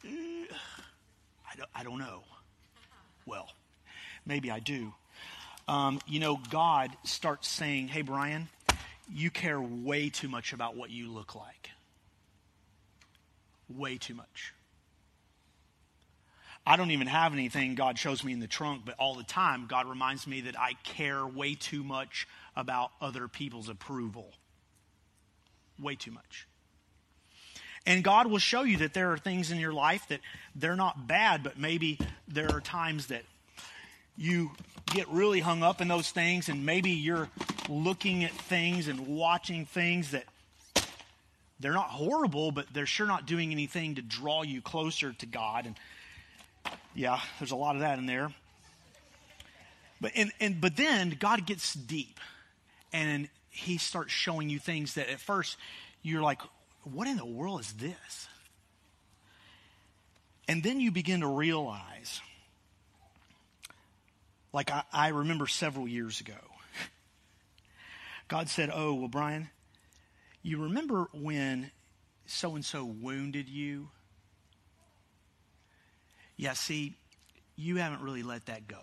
I 0.03 1.55
don't, 1.55 1.69
I 1.75 1.83
don't 1.83 1.99
know. 1.99 2.23
Well, 3.27 3.49
maybe 4.25 4.49
I 4.49 4.59
do. 4.59 4.93
Um, 5.67 5.99
you 6.07 6.19
know, 6.19 6.39
God 6.49 6.91
starts 7.03 7.47
saying, 7.47 7.87
Hey, 7.89 8.01
Brian, 8.01 8.49
you 9.13 9.29
care 9.29 9.61
way 9.61 10.09
too 10.09 10.27
much 10.27 10.53
about 10.53 10.75
what 10.75 10.89
you 10.89 11.11
look 11.11 11.35
like. 11.35 11.69
Way 13.69 13.97
too 13.97 14.13
much. 14.13 14.53
I 16.67 16.77
don't 16.77 16.91
even 16.91 17.07
have 17.07 17.33
anything 17.33 17.75
God 17.75 17.99
shows 17.99 18.23
me 18.23 18.33
in 18.33 18.39
the 18.39 18.47
trunk, 18.47 18.83
but 18.85 18.95
all 18.97 19.15
the 19.15 19.23
time, 19.23 19.67
God 19.67 19.87
reminds 19.87 20.25
me 20.25 20.41
that 20.41 20.59
I 20.59 20.73
care 20.83 21.25
way 21.25 21.53
too 21.53 21.83
much 21.83 22.27
about 22.55 22.91
other 22.99 23.27
people's 23.27 23.69
approval. 23.69 24.31
Way 25.79 25.95
too 25.95 26.11
much. 26.11 26.47
And 27.85 28.03
God 28.03 28.27
will 28.27 28.39
show 28.39 28.63
you 28.63 28.77
that 28.77 28.95
there 28.95 29.11
are 29.11 29.17
things 29.17 29.51
in 29.51 29.59
your 29.59 29.73
life 29.73 30.07
that 30.07 30.21
they're 30.55 30.75
not 30.75 31.07
bad, 31.07 31.43
but 31.43 31.59
maybe 31.59 31.99
there 32.27 32.51
are 32.51 32.61
times 32.61 33.07
that 33.07 33.23
you 34.17 34.51
get 34.87 35.07
really 35.09 35.41
hung 35.41 35.61
up 35.61 35.81
in 35.81 35.87
those 35.87 36.09
things, 36.09 36.49
and 36.49 36.65
maybe 36.65 36.89
you're 36.91 37.29
looking 37.69 38.23
at 38.23 38.31
things 38.31 38.87
and 38.87 39.07
watching 39.07 39.65
things 39.65 40.11
that 40.11 40.23
they're 41.59 41.73
not 41.73 41.89
horrible, 41.89 42.51
but 42.51 42.67
they're 42.73 42.85
sure 42.85 43.07
not 43.07 43.25
doing 43.25 43.51
anything 43.51 43.95
to 43.95 44.01
draw 44.01 44.43
you 44.43 44.61
closer 44.61 45.13
to 45.13 45.25
God. 45.25 45.65
And 45.65 45.75
yeah, 46.93 47.19
there's 47.39 47.51
a 47.51 47.55
lot 47.55 47.75
of 47.75 47.81
that 47.81 47.97
in 47.97 48.05
there. 48.05 48.31
But, 50.01 50.11
and, 50.15 50.31
and, 50.39 50.59
but 50.59 50.75
then 50.75 51.15
God 51.19 51.45
gets 51.45 51.73
deep 51.73 52.19
and 52.91 53.29
he 53.49 53.77
starts 53.77 54.11
showing 54.11 54.49
you 54.49 54.59
things 54.59 54.95
that 54.95 55.09
at 55.09 55.19
first 55.19 55.57
you're 56.01 56.21
like, 56.21 56.41
what 56.83 57.07
in 57.07 57.17
the 57.17 57.25
world 57.25 57.61
is 57.61 57.71
this? 57.73 58.27
And 60.47 60.61
then 60.61 60.79
you 60.79 60.91
begin 60.91 61.21
to 61.21 61.27
realize, 61.27 62.21
like 64.53 64.69
I, 64.69 64.83
I 64.93 65.07
remember 65.07 65.47
several 65.47 65.87
years 65.87 66.21
ago, 66.21 66.33
God 68.27 68.49
said, 68.49 68.69
Oh, 68.71 68.93
well, 68.93 69.07
Brian, 69.07 69.49
you 70.45 70.61
remember 70.61 71.07
when 71.11 71.71
so 72.27 72.53
and 72.53 72.63
so 72.63 72.85
wounded 72.85 73.49
you? 73.49 73.89
Yeah, 76.37 76.53
see, 76.53 76.93
you 77.55 77.77
haven't 77.77 78.01
really 78.01 78.21
let 78.21 78.45
that 78.45 78.67
go. 78.67 78.77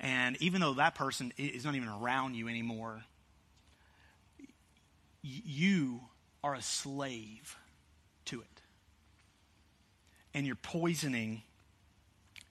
And 0.00 0.36
even 0.42 0.60
though 0.60 0.74
that 0.74 0.96
person 0.96 1.32
is 1.38 1.64
not 1.64 1.76
even 1.76 1.88
around 1.88 2.34
you 2.34 2.48
anymore, 2.48 3.04
you 5.22 6.00
are 6.42 6.54
a 6.54 6.62
slave 6.62 7.56
to 8.24 8.40
it. 8.40 8.62
And 10.34 10.44
you're 10.44 10.56
poisoning 10.56 11.42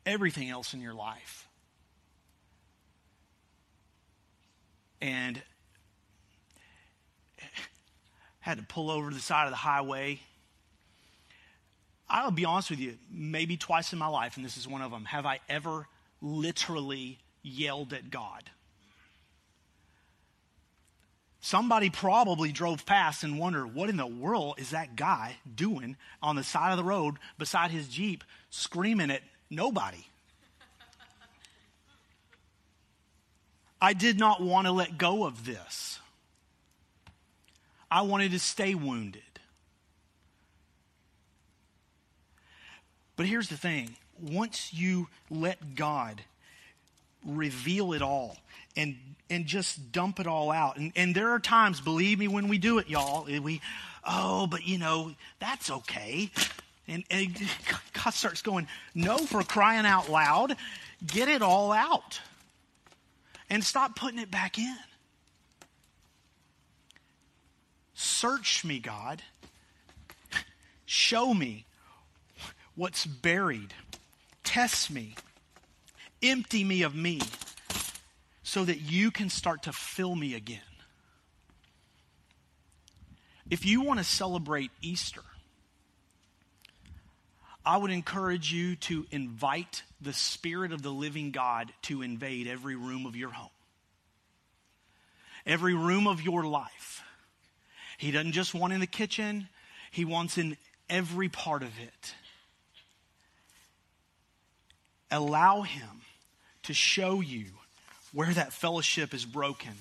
everything 0.06 0.49
else 0.49 0.73
in 0.73 0.80
your 0.80 0.93
life. 0.93 1.49
And 5.01 5.41
had 8.45 8.60
to 8.60 8.63
pull 8.63 8.91
over 8.91 9.10
to 9.10 9.15
the 9.15 9.19
side 9.19 9.45
of 9.45 9.49
the 9.49 9.58
highway. 9.58 10.19
I'll 12.08 12.29
be 12.29 12.45
honest 12.45 12.69
with 12.69 12.79
you, 12.79 12.99
maybe 13.12 13.58
twice 13.58 13.91
in 13.91 13.97
my 13.97 14.05
life, 14.05 14.36
and 14.36 14.45
this 14.45 14.55
is 14.55 14.67
one 14.67 14.84
of 14.84 14.91
them, 14.91 15.05
have 15.05 15.25
I 15.25 15.39
ever 15.49 15.88
literally 16.21 17.17
yelled 17.41 17.91
at 17.91 18.12
God. 18.12 18.43
Somebody 21.41 21.89
probably 21.89 22.51
drove 22.51 22.86
past 22.86 23.23
and 23.23 23.39
wondered, 23.39 23.73
what 23.73 23.89
in 23.89 23.97
the 23.97 24.05
world 24.05 24.60
is 24.60 24.69
that 24.69 24.95
guy 24.95 25.38
doing 25.55 25.97
on 26.21 26.36
the 26.36 26.43
side 26.43 26.69
of 26.69 26.77
the 26.77 26.84
road 26.84 27.15
beside 27.39 27.71
his 27.71 27.88
Jeep 27.88 28.23
screaming 28.51 29.10
at 29.10 29.21
nobody? 29.49 30.05
I 33.81 33.93
did 33.93 34.19
not 34.19 34.39
want 34.39 34.67
to 34.67 34.71
let 34.71 34.99
go 34.99 35.25
of 35.25 35.45
this. 35.45 35.97
I 37.95 38.01
wanted 38.01 38.31
to 38.31 38.39
stay 38.39 38.75
wounded. 38.75 39.21
But 43.15 43.25
here's 43.25 43.47
the 43.47 43.55
thing 43.55 43.95
once 44.21 44.73
you 44.73 45.08
let 45.29 45.75
God 45.75 46.21
reveal 47.25 47.93
it 47.93 48.01
all 48.01 48.36
and 48.75 48.97
and 49.29 49.45
just 49.45 49.93
dump 49.93 50.19
it 50.19 50.27
all 50.27 50.51
out. 50.51 50.75
And 50.75 50.91
and 50.97 51.15
there 51.15 51.29
are 51.29 51.39
times, 51.39 51.79
believe 51.79 52.19
me, 52.19 52.27
when 52.27 52.49
we 52.49 52.58
do 52.58 52.79
it, 52.79 52.89
y'all, 52.89 53.23
we 53.23 53.62
oh, 54.05 54.45
but 54.45 54.67
you 54.67 54.77
know, 54.77 55.13
that's 55.39 55.71
okay. 55.71 56.29
And, 56.89 57.05
and 57.10 57.34
God 58.03 58.13
starts 58.13 58.41
going, 58.41 58.67
no, 58.93 59.19
for 59.19 59.41
crying 59.41 59.86
out 59.86 60.10
loud, 60.10 60.58
get 61.08 61.29
it 61.29 61.41
all 61.41 61.71
out. 61.71 62.19
And 63.49 63.63
stop 63.63 63.95
putting 63.95 64.19
it 64.19 64.29
back 64.29 64.60
in. 64.60 64.75
Search 67.95 68.63
me, 68.63 68.79
God. 68.79 69.21
Show 70.86 71.34
me 71.34 71.65
what's 72.75 73.05
buried. 73.05 73.73
Test 74.43 74.91
me 74.91 75.15
empty 76.21 76.63
me 76.63 76.84
of 76.84 76.95
me 76.95 77.21
so 78.43 78.65
that 78.65 78.81
you 78.81 79.12
can 79.12 79.29
start 79.29 79.63
to 79.63 79.73
fill 79.73 80.15
me 80.15 80.34
again. 80.34 80.60
If 83.49 83.65
you 83.65 83.81
want 83.81 83.99
to 83.99 84.03
celebrate 84.03 84.71
Easter, 84.81 85.21
I 87.65 87.77
would 87.77 87.91
encourage 87.91 88.51
you 88.51 88.75
to 88.77 89.05
invite 89.12 89.84
the 90.01 90.13
Spirit 90.13 90.71
of 90.71 90.81
the 90.81 90.91
living 90.91 91.31
God 91.31 91.71
to 91.84 92.01
invade 92.01 92.47
every 92.47 92.75
room 92.75 93.05
of 93.05 93.15
your 93.15 93.31
home, 93.31 93.49
every 95.45 95.73
room 95.73 96.08
of 96.08 96.21
your 96.21 96.43
life. 96.43 97.03
He 97.97 98.12
doesn't 98.12 98.34
just 98.34 98.53
want 98.53 98.73
in 98.73 98.79
the 98.79 98.88
kitchen, 98.88 99.47
He 99.91 100.05
wants 100.05 100.38
in 100.38 100.58
every 100.89 101.29
part 101.29 101.63
of 101.63 101.69
it. 101.79 102.15
Allow 105.12 105.62
Him 105.62 106.01
to 106.63 106.73
show 106.73 107.21
you 107.21 107.45
where 108.12 108.34
that 108.34 108.53
fellowship 108.53 109.13
is 109.13 109.25
broken. 109.25 109.73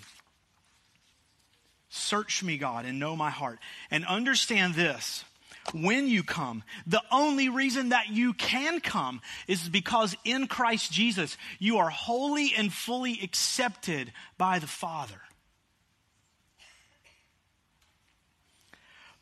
Search 1.89 2.43
me, 2.43 2.59
God, 2.59 2.85
and 2.85 2.99
know 2.99 3.15
my 3.15 3.31
heart. 3.31 3.59
And 3.91 4.05
understand 4.05 4.75
this 4.75 5.25
when 5.73 6.09
you 6.09 6.23
come, 6.23 6.63
the 6.87 7.03
only 7.11 7.49
reason 7.49 7.91
that 7.91 8.09
you 8.11 8.35
can 8.35 8.81
come 8.81 9.21
is 9.47 9.69
because 9.69 10.17
in 10.25 10.47
Christ 10.47 10.93
Jesus, 10.93 11.37
you 11.59 11.79
are 11.79 11.89
wholly 11.89 12.53
and 12.57 12.73
fully 12.73 13.21
accepted 13.23 14.13
by 14.37 14.59
the 14.59 14.67
Father. 14.67 15.21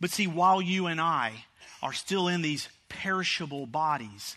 But 0.02 0.10
see, 0.10 0.26
while 0.26 0.60
you 0.60 0.88
and 0.88 1.00
I 1.00 1.44
are 1.80 1.92
still 1.92 2.26
in 2.26 2.42
these 2.42 2.68
perishable 2.88 3.66
bodies, 3.66 4.36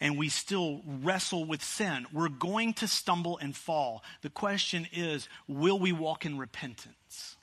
and 0.00 0.16
we 0.16 0.30
still 0.30 0.80
wrestle 0.86 1.44
with 1.44 1.62
sin, 1.62 2.06
we're 2.14 2.30
going 2.30 2.72
to 2.74 2.88
stumble 2.88 3.36
and 3.36 3.54
fall. 3.54 4.02
The 4.22 4.30
question 4.30 4.88
is 4.90 5.28
will 5.46 5.78
we 5.78 5.92
walk 5.92 6.24
in 6.24 6.38
repentance? 6.38 7.36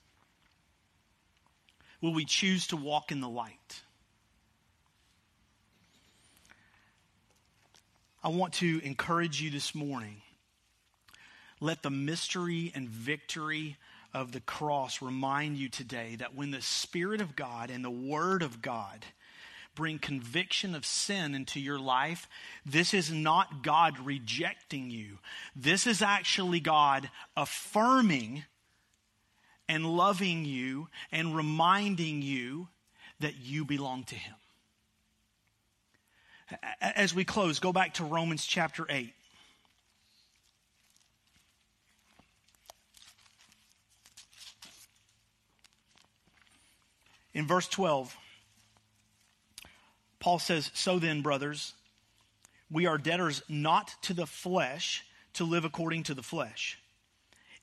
Will 2.02 2.12
we 2.12 2.26
choose 2.26 2.66
to 2.68 2.76
walk 2.76 3.12
in 3.12 3.22
the 3.22 3.30
light? 3.30 3.82
I 8.24 8.30
want 8.30 8.56
to 8.56 8.84
encourage 8.84 9.44
you 9.44 9.52
this 9.52 9.76
morning. 9.76 10.24
Let 11.60 11.84
the 11.84 11.92
mystery 11.92 12.72
and 12.74 12.90
victory 12.90 13.78
of 14.14 14.32
the 14.32 14.40
cross 14.40 15.02
remind 15.02 15.58
you 15.58 15.70
today 15.70 16.16
that 16.18 16.36
when 16.36 16.52
the 16.52 16.62
Spirit 16.62 17.22
of 17.22 17.36
God 17.36 17.70
and 17.70 17.84
the 17.84 17.90
Word 17.90 18.42
of 18.42 18.62
God 18.62 19.06
bring 19.76 20.00
conviction 20.00 20.76
of 20.76 20.86
sin 20.86 21.36
into 21.36 21.60
your 21.60 21.80
life, 21.80 22.28
this 22.66 22.94
is 22.94 23.12
not 23.12 23.64
God 23.64 23.98
rejecting 24.00 24.90
you. 24.90 25.20
This 25.56 25.88
is 25.88 26.02
actually 26.02 26.60
God 26.60 27.10
affirming 27.38 28.44
and 29.68 29.86
loving 29.86 30.44
you 30.46 30.88
and 31.12 31.36
reminding 31.36 32.22
you 32.22 32.68
that 33.20 33.38
you 33.38 33.64
belong 33.64 34.04
to 34.06 34.16
Him. 34.16 34.36
As 36.82 37.14
we 37.14 37.24
close, 37.24 37.60
go 37.60 37.72
back 37.72 37.96
to 37.96 38.04
Romans 38.04 38.46
chapter 38.46 38.86
8. 38.90 39.14
In 47.34 47.48
verse 47.48 47.68
12, 47.68 48.16
Paul 50.20 50.40
says, 50.40 50.72
So 50.74 51.00
then, 51.00 51.22
brothers, 51.22 51.74
we 52.72 52.86
are 52.86 52.98
debtors 52.98 53.42
not 53.48 53.94
to 54.04 54.14
the 54.14 54.28
flesh 54.28 55.04
to 55.34 55.44
live 55.44 55.66
according 55.66 56.04
to 56.04 56.14
the 56.14 56.24
flesh. 56.24 56.78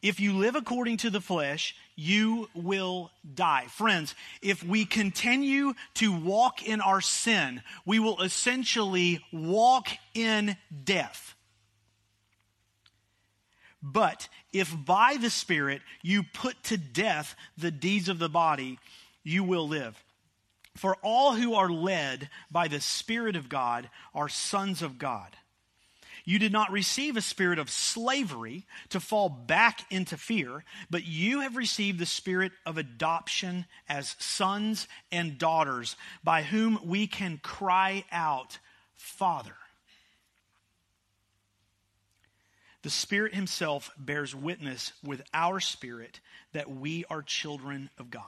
If 0.02 0.20
you 0.20 0.34
live 0.34 0.54
according 0.54 0.98
to 0.98 1.10
the 1.10 1.20
flesh, 1.20 1.74
you 1.96 2.48
will 2.54 3.10
die. 3.34 3.66
Friends, 3.68 4.14
if 4.42 4.62
we 4.62 4.84
continue 4.84 5.74
to 5.94 6.12
walk 6.12 6.62
in 6.62 6.80
our 6.80 7.00
sin, 7.00 7.62
we 7.84 7.98
will 7.98 8.20
essentially 8.22 9.24
walk 9.32 9.88
in 10.14 10.56
death. 10.84 11.34
But 13.82 14.28
if 14.52 14.74
by 14.84 15.16
the 15.20 15.30
Spirit 15.30 15.80
you 16.02 16.22
put 16.22 16.62
to 16.64 16.76
death 16.76 17.34
the 17.56 17.70
deeds 17.70 18.08
of 18.08 18.18
the 18.18 18.28
body, 18.28 18.78
you 19.26 19.42
will 19.42 19.66
live. 19.66 20.02
For 20.76 20.96
all 21.02 21.34
who 21.34 21.54
are 21.54 21.68
led 21.68 22.30
by 22.50 22.68
the 22.68 22.80
Spirit 22.80 23.34
of 23.34 23.48
God 23.48 23.90
are 24.14 24.28
sons 24.28 24.82
of 24.82 24.98
God. 24.98 25.36
You 26.24 26.38
did 26.38 26.52
not 26.52 26.72
receive 26.72 27.16
a 27.16 27.20
spirit 27.20 27.58
of 27.58 27.70
slavery 27.70 28.66
to 28.90 29.00
fall 29.00 29.28
back 29.28 29.84
into 29.90 30.16
fear, 30.16 30.64
but 30.90 31.06
you 31.06 31.40
have 31.40 31.56
received 31.56 31.98
the 31.98 32.06
spirit 32.06 32.50
of 32.64 32.78
adoption 32.78 33.64
as 33.88 34.16
sons 34.18 34.88
and 35.12 35.38
daughters, 35.38 35.96
by 36.24 36.42
whom 36.42 36.80
we 36.84 37.06
can 37.06 37.38
cry 37.42 38.04
out, 38.10 38.58
Father. 38.96 39.54
The 42.82 42.90
Spirit 42.90 43.34
Himself 43.34 43.90
bears 43.96 44.34
witness 44.34 44.92
with 45.04 45.22
our 45.32 45.60
spirit 45.60 46.20
that 46.52 46.70
we 46.70 47.04
are 47.08 47.22
children 47.22 47.88
of 47.98 48.10
God. 48.10 48.22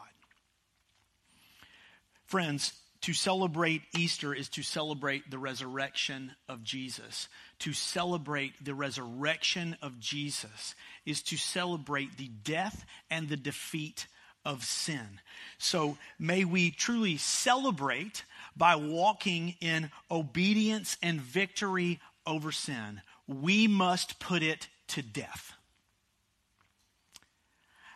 Friends, 2.28 2.74
to 3.00 3.14
celebrate 3.14 3.80
Easter 3.96 4.34
is 4.34 4.50
to 4.50 4.62
celebrate 4.62 5.30
the 5.30 5.38
resurrection 5.38 6.32
of 6.46 6.62
Jesus. 6.62 7.26
To 7.60 7.72
celebrate 7.72 8.62
the 8.62 8.74
resurrection 8.74 9.78
of 9.80 9.98
Jesus 9.98 10.74
is 11.06 11.22
to 11.22 11.38
celebrate 11.38 12.18
the 12.18 12.28
death 12.44 12.84
and 13.10 13.30
the 13.30 13.36
defeat 13.38 14.08
of 14.44 14.62
sin. 14.62 15.20
So 15.56 15.96
may 16.18 16.44
we 16.44 16.70
truly 16.70 17.16
celebrate 17.16 18.24
by 18.54 18.76
walking 18.76 19.54
in 19.62 19.90
obedience 20.10 20.98
and 21.02 21.22
victory 21.22 21.98
over 22.26 22.52
sin. 22.52 23.00
We 23.26 23.68
must 23.68 24.20
put 24.20 24.42
it 24.42 24.68
to 24.88 25.00
death. 25.00 25.54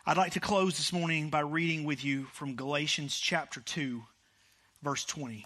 I'd 0.07 0.17
like 0.17 0.33
to 0.33 0.39
close 0.39 0.77
this 0.77 0.91
morning 0.91 1.29
by 1.29 1.41
reading 1.41 1.83
with 1.83 2.03
you 2.03 2.23
from 2.33 2.55
Galatians 2.55 3.15
chapter 3.15 3.61
2 3.61 4.01
verse 4.83 5.05
20. 5.05 5.45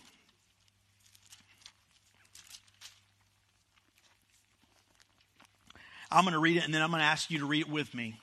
I'm 6.10 6.24
going 6.24 6.34
to 6.34 6.40
read 6.40 6.58
it 6.58 6.64
and 6.64 6.74
then 6.74 6.82
I'm 6.82 6.90
going 6.90 7.02
to 7.02 7.06
ask 7.06 7.30
you 7.30 7.40
to 7.40 7.46
read 7.46 7.62
it 7.62 7.70
with 7.70 7.94
me. 7.94 8.20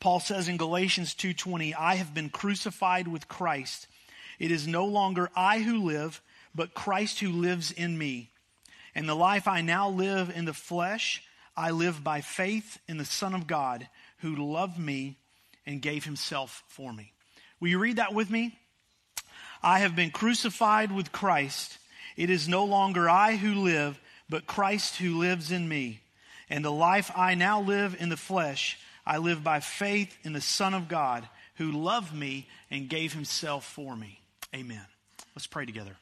Paul 0.00 0.20
says 0.20 0.48
in 0.48 0.56
Galatians 0.56 1.14
2:20, 1.14 1.74
"I 1.74 1.94
have 1.96 2.14
been 2.14 2.30
crucified 2.30 3.06
with 3.06 3.28
Christ. 3.28 3.86
It 4.38 4.50
is 4.50 4.66
no 4.66 4.86
longer 4.86 5.30
I 5.36 5.60
who 5.60 5.84
live, 5.84 6.20
but 6.54 6.74
Christ 6.74 7.20
who 7.20 7.30
lives 7.30 7.70
in 7.70 7.96
me. 7.96 8.30
And 8.94 9.08
the 9.08 9.14
life 9.14 9.46
I 9.46 9.60
now 9.60 9.88
live 9.88 10.30
in 10.30 10.46
the 10.46 10.54
flesh, 10.54 11.22
I 11.56 11.70
live 11.70 12.02
by 12.02 12.20
faith 12.22 12.78
in 12.88 12.96
the 12.96 13.04
Son 13.04 13.34
of 13.34 13.46
God, 13.46 13.88
who 14.18 14.34
loved 14.34 14.78
me 14.78 15.18
and 15.66 15.82
gave 15.82 16.04
himself 16.04 16.64
for 16.66 16.92
me." 16.92 17.12
Will 17.60 17.68
you 17.68 17.78
read 17.78 17.96
that 17.96 18.14
with 18.14 18.30
me? 18.30 18.58
I 19.62 19.80
have 19.80 19.94
been 19.94 20.10
crucified 20.10 20.92
with 20.92 21.12
Christ. 21.12 21.78
It 22.16 22.30
is 22.30 22.48
no 22.48 22.64
longer 22.64 23.08
I 23.08 23.36
who 23.36 23.54
live, 23.54 24.00
but 24.28 24.46
Christ 24.46 24.96
who 24.96 25.18
lives 25.18 25.50
in 25.50 25.68
me. 25.68 26.00
And 26.48 26.64
the 26.64 26.72
life 26.72 27.10
I 27.14 27.34
now 27.34 27.60
live 27.60 27.96
in 27.98 28.08
the 28.08 28.16
flesh, 28.16 28.78
I 29.06 29.18
live 29.18 29.44
by 29.44 29.60
faith 29.60 30.16
in 30.24 30.32
the 30.32 30.40
Son 30.40 30.74
of 30.74 30.88
God 30.88 31.28
who 31.56 31.72
loved 31.72 32.14
me 32.14 32.46
and 32.70 32.88
gave 32.88 33.12
himself 33.12 33.64
for 33.64 33.94
me. 33.96 34.20
Amen. 34.54 34.84
Let's 35.34 35.46
pray 35.46 35.66
together. 35.66 35.96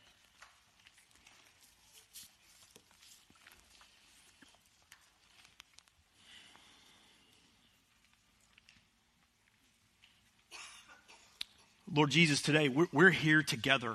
Lord 11.90 12.10
Jesus, 12.10 12.42
today 12.42 12.68
we're, 12.68 12.88
we're 12.92 13.10
here 13.10 13.42
together 13.42 13.94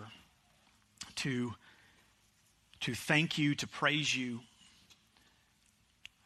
to, 1.18 1.54
to 2.80 2.96
thank 2.96 3.38
you, 3.38 3.54
to 3.56 3.68
praise 3.68 4.16
you, 4.16 4.40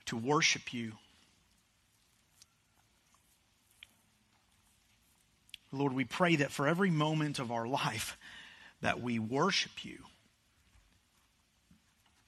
to 0.05 0.15
worship 0.15 0.73
you. 0.73 0.93
Lord, 5.73 5.91
we 5.91 6.05
pray 6.05 6.37
that 6.37 6.51
for 6.51 6.69
every 6.69 6.89
moment 6.89 7.37
of 7.37 7.51
our 7.51 7.67
life 7.67 8.17
that 8.81 9.01
we 9.01 9.19
worship 9.19 9.83
you, 9.83 9.97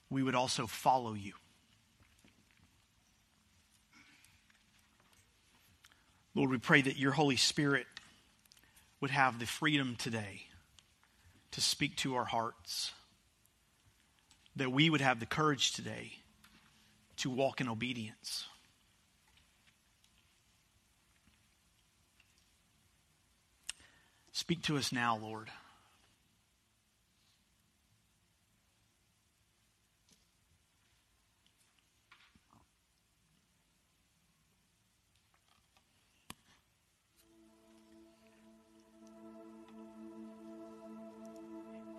we 0.09 0.21
would 0.21 0.35
also 0.35 0.67
follow 0.67 1.13
you. 1.13 1.33
Lord, 6.35 6.49
we 6.49 6.57
pray 6.57 6.81
that 6.81 6.97
your 6.97 7.13
Holy 7.13 7.37
Spirit 7.37 7.87
would 9.01 9.11
have 9.11 9.39
the 9.39 9.45
freedom 9.45 9.95
today 9.97 10.43
to 11.51 11.61
speak 11.61 11.95
to 11.97 12.15
our 12.15 12.25
hearts, 12.25 12.91
that 14.55 14.71
we 14.71 14.89
would 14.89 15.01
have 15.01 15.19
the 15.19 15.25
courage 15.25 15.71
today 15.71 16.13
to 17.17 17.29
walk 17.29 17.61
in 17.61 17.67
obedience. 17.67 18.45
Speak 24.31 24.61
to 24.63 24.77
us 24.77 24.91
now, 24.91 25.17
Lord. 25.17 25.49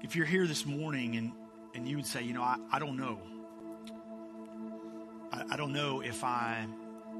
If 0.02 0.16
you're 0.16 0.26
here 0.26 0.46
this 0.46 0.64
morning 0.64 1.16
and, 1.16 1.32
and 1.74 1.86
you 1.86 1.96
would 1.96 2.06
say, 2.06 2.22
you 2.22 2.32
know, 2.32 2.42
I, 2.42 2.56
I 2.72 2.78
don't 2.78 2.96
know. 2.96 3.20
I, 5.30 5.44
I 5.50 5.56
don't 5.56 5.74
know 5.74 6.00
if 6.00 6.24
I, 6.24 6.66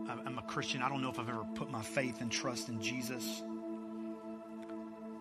I'm 0.08 0.38
a 0.38 0.42
Christian. 0.42 0.82
I 0.82 0.88
don't 0.88 1.02
know 1.02 1.10
if 1.10 1.18
I've 1.18 1.28
ever 1.28 1.44
put 1.54 1.70
my 1.70 1.82
faith 1.82 2.22
and 2.22 2.32
trust 2.32 2.68
in 2.70 2.80
Jesus. 2.80 3.42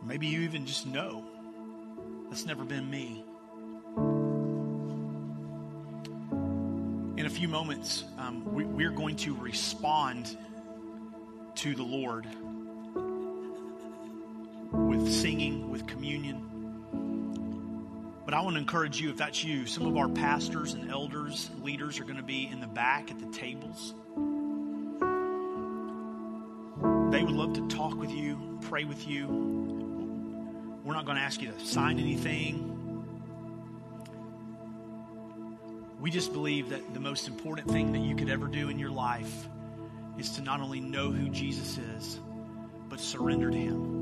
Maybe 0.02 0.28
you 0.28 0.42
even 0.42 0.66
just 0.66 0.88
know. 0.88 1.26
That's 2.30 2.46
never 2.46 2.64
been 2.64 2.90
me. 2.90 3.26
In 7.18 7.26
a 7.26 7.30
few 7.30 7.50
moments, 7.50 8.06
um, 8.18 8.54
we, 8.54 8.64
we're 8.64 8.92
going 8.92 9.18
to 9.18 9.36
respond 9.36 10.38
to 11.56 11.76
the 11.76 11.84
Lord 11.84 12.26
with 14.72 15.12
singing, 15.12 15.70
with 15.70 15.86
communion. 15.86 16.49
But 18.30 18.38
I 18.38 18.42
want 18.42 18.58
to 18.58 18.60
encourage 18.60 19.02
you, 19.02 19.10
if 19.10 19.18
that's 19.18 19.44
you, 19.44 19.66
some 19.66 19.88
of 19.88 19.98
our 19.98 20.08
pastors 20.08 20.76
and 20.76 20.92
elders, 20.92 21.50
leaders 21.64 22.00
are 22.00 22.04
going 22.04 22.18
to 22.18 22.22
be 22.22 22.46
in 22.46 22.60
the 22.60 22.68
back 22.68 23.10
at 23.10 23.18
the 23.18 23.26
tables. 23.36 23.96
They 27.12 27.24
would 27.24 27.34
love 27.34 27.54
to 27.54 27.68
talk 27.70 27.96
with 27.96 28.12
you, 28.12 28.60
pray 28.62 28.84
with 28.84 29.08
you. 29.08 29.26
We're 30.84 30.94
not 30.94 31.06
going 31.06 31.18
to 31.18 31.24
ask 31.24 31.42
you 31.42 31.52
to 31.52 31.66
sign 31.66 31.98
anything. 31.98 33.04
We 36.00 36.12
just 36.12 36.32
believe 36.32 36.70
that 36.70 36.94
the 36.94 37.00
most 37.00 37.28
important 37.28 37.68
thing 37.68 37.94
that 37.94 38.04
you 38.04 38.16
could 38.16 38.30
ever 38.30 38.46
do 38.46 38.70
in 38.70 38.78
your 38.78 38.92
life 38.92 39.48
is 40.20 40.30
to 40.34 40.44
not 40.44 40.62
only 40.62 40.80
know 40.80 41.12
who 41.12 41.30
Jesus 41.30 41.80
is, 41.80 42.20
but 42.90 43.00
surrender 43.00 43.50
to 43.50 43.58
Him. 43.58 43.99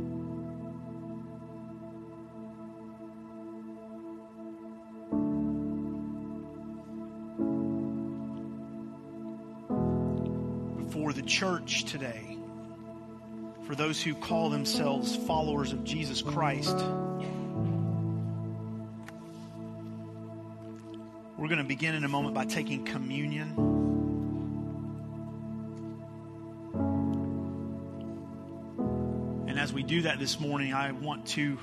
Church 11.28 11.84
today, 11.84 12.38
for 13.66 13.76
those 13.76 14.02
who 14.02 14.16
call 14.16 14.50
themselves 14.50 15.16
followers 15.16 15.74
of 15.74 15.84
Jesus 15.84 16.22
Christ, 16.22 16.76
we're 21.38 21.50
going 21.50 21.58
to 21.58 21.66
begin 21.66 21.96
in 21.96 22.06
a 22.06 22.08
moment 22.08 22.34
by 22.34 22.46
taking 22.46 22.86
communion. 22.86 23.54
And 29.48 29.60
as 29.60 29.74
we 29.74 29.84
do 29.84 30.04
that 30.04 30.20
this 30.20 30.40
morning, 30.40 30.74
I 30.74 30.94
want 30.94 31.28
to 31.28 31.60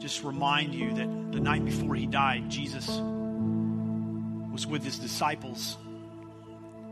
just 0.00 0.24
remind 0.24 0.74
you 0.74 0.94
that 0.94 1.32
the 1.32 1.40
night 1.40 1.64
before 1.64 1.94
he 1.94 2.06
died, 2.06 2.50
Jesus 2.50 2.88
was 4.52 4.66
with 4.66 4.82
his 4.82 4.98
disciples 4.98 5.76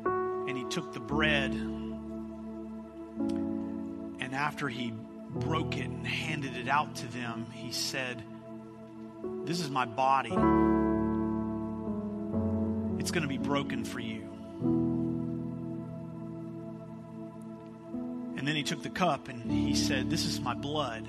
and 0.04 0.56
he 0.56 0.64
took 0.68 0.92
the 0.92 1.00
bread 1.00 1.52
and 4.34 4.42
after 4.42 4.68
he 4.68 4.92
broke 5.30 5.76
it 5.76 5.84
and 5.84 6.04
handed 6.04 6.56
it 6.56 6.66
out 6.66 6.96
to 6.96 7.06
them, 7.06 7.46
he 7.52 7.70
said, 7.70 8.20
This 9.44 9.60
is 9.60 9.70
my 9.70 9.84
body. 9.84 10.32
It's 12.98 13.12
going 13.12 13.22
to 13.22 13.28
be 13.28 13.38
broken 13.38 13.84
for 13.84 14.00
you. 14.00 14.28
And 18.36 18.48
then 18.48 18.56
he 18.56 18.64
took 18.64 18.82
the 18.82 18.90
cup 18.90 19.28
and 19.28 19.48
he 19.52 19.76
said, 19.76 20.10
This 20.10 20.26
is 20.26 20.40
my 20.40 20.54
blood. 20.54 21.06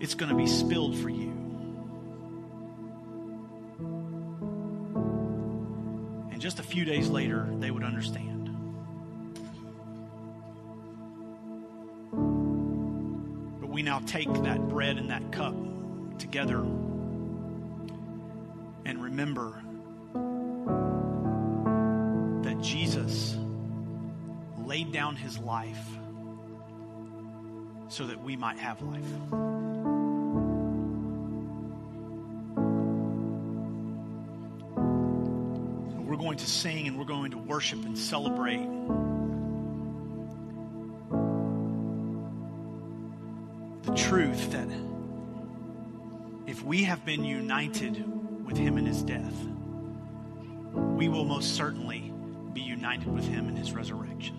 It's 0.00 0.14
going 0.14 0.30
to 0.30 0.36
be 0.36 0.46
spilled 0.46 0.96
for 0.96 1.10
you. 1.10 1.32
And 6.32 6.40
just 6.40 6.60
a 6.60 6.62
few 6.62 6.86
days 6.86 7.10
later, 7.10 7.46
they 7.58 7.70
would 7.70 7.84
understand. 7.84 8.35
take 14.06 14.32
that 14.44 14.68
bread 14.68 14.98
and 14.98 15.10
that 15.10 15.32
cup 15.32 15.54
together 16.18 16.58
and 18.84 19.02
remember 19.02 19.60
that 22.42 22.60
Jesus 22.62 23.36
laid 24.64 24.92
down 24.92 25.16
his 25.16 25.38
life 25.38 25.84
so 27.88 28.06
that 28.06 28.22
we 28.22 28.36
might 28.36 28.58
have 28.58 28.80
life. 28.82 29.02
We're 36.06 36.16
going 36.16 36.38
to 36.38 36.46
sing 36.46 36.86
and 36.86 36.98
we're 36.98 37.04
going 37.04 37.32
to 37.32 37.38
worship 37.38 37.84
and 37.84 37.98
celebrate. 37.98 38.66
Truth 44.06 44.52
that 44.52 44.68
if 46.46 46.62
we 46.62 46.84
have 46.84 47.04
been 47.04 47.24
united 47.24 48.04
with 48.46 48.56
him 48.56 48.78
in 48.78 48.86
his 48.86 49.02
death, 49.02 49.34
we 50.72 51.08
will 51.08 51.24
most 51.24 51.56
certainly 51.56 52.12
be 52.52 52.60
united 52.60 53.12
with 53.12 53.26
him 53.26 53.48
in 53.48 53.56
his 53.56 53.72
resurrection. 53.72 54.36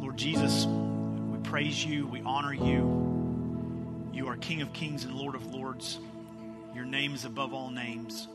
Lord 0.00 0.16
Jesus, 0.16 0.66
we 0.66 1.38
praise 1.38 1.84
you, 1.84 2.06
we 2.06 2.20
honor 2.20 2.54
you. 2.54 4.08
You 4.12 4.28
are 4.28 4.36
King 4.36 4.62
of 4.62 4.72
kings 4.72 5.02
and 5.02 5.14
Lord 5.14 5.34
of 5.34 5.52
lords. 5.52 5.98
Your 6.72 6.84
name 6.84 7.16
is 7.16 7.24
above 7.24 7.52
all 7.52 7.70
names. 7.70 8.28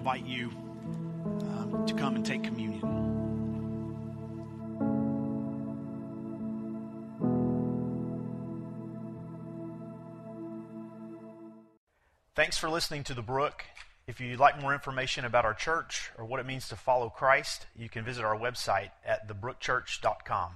Invite 0.00 0.24
you 0.24 0.48
um, 1.42 1.84
to 1.86 1.92
come 1.92 2.16
and 2.16 2.24
take 2.24 2.42
communion. 2.42 2.80
Thanks 12.34 12.56
for 12.56 12.70
listening 12.70 13.04
to 13.04 13.14
The 13.14 13.20
Brook. 13.20 13.66
If 14.06 14.22
you'd 14.22 14.40
like 14.40 14.58
more 14.58 14.72
information 14.72 15.26
about 15.26 15.44
our 15.44 15.52
church 15.52 16.10
or 16.16 16.24
what 16.24 16.40
it 16.40 16.46
means 16.46 16.70
to 16.70 16.76
follow 16.76 17.10
Christ, 17.10 17.66
you 17.76 17.90
can 17.90 18.02
visit 18.02 18.24
our 18.24 18.38
website 18.38 18.92
at 19.04 19.28
thebrookchurch.com. 19.28 20.52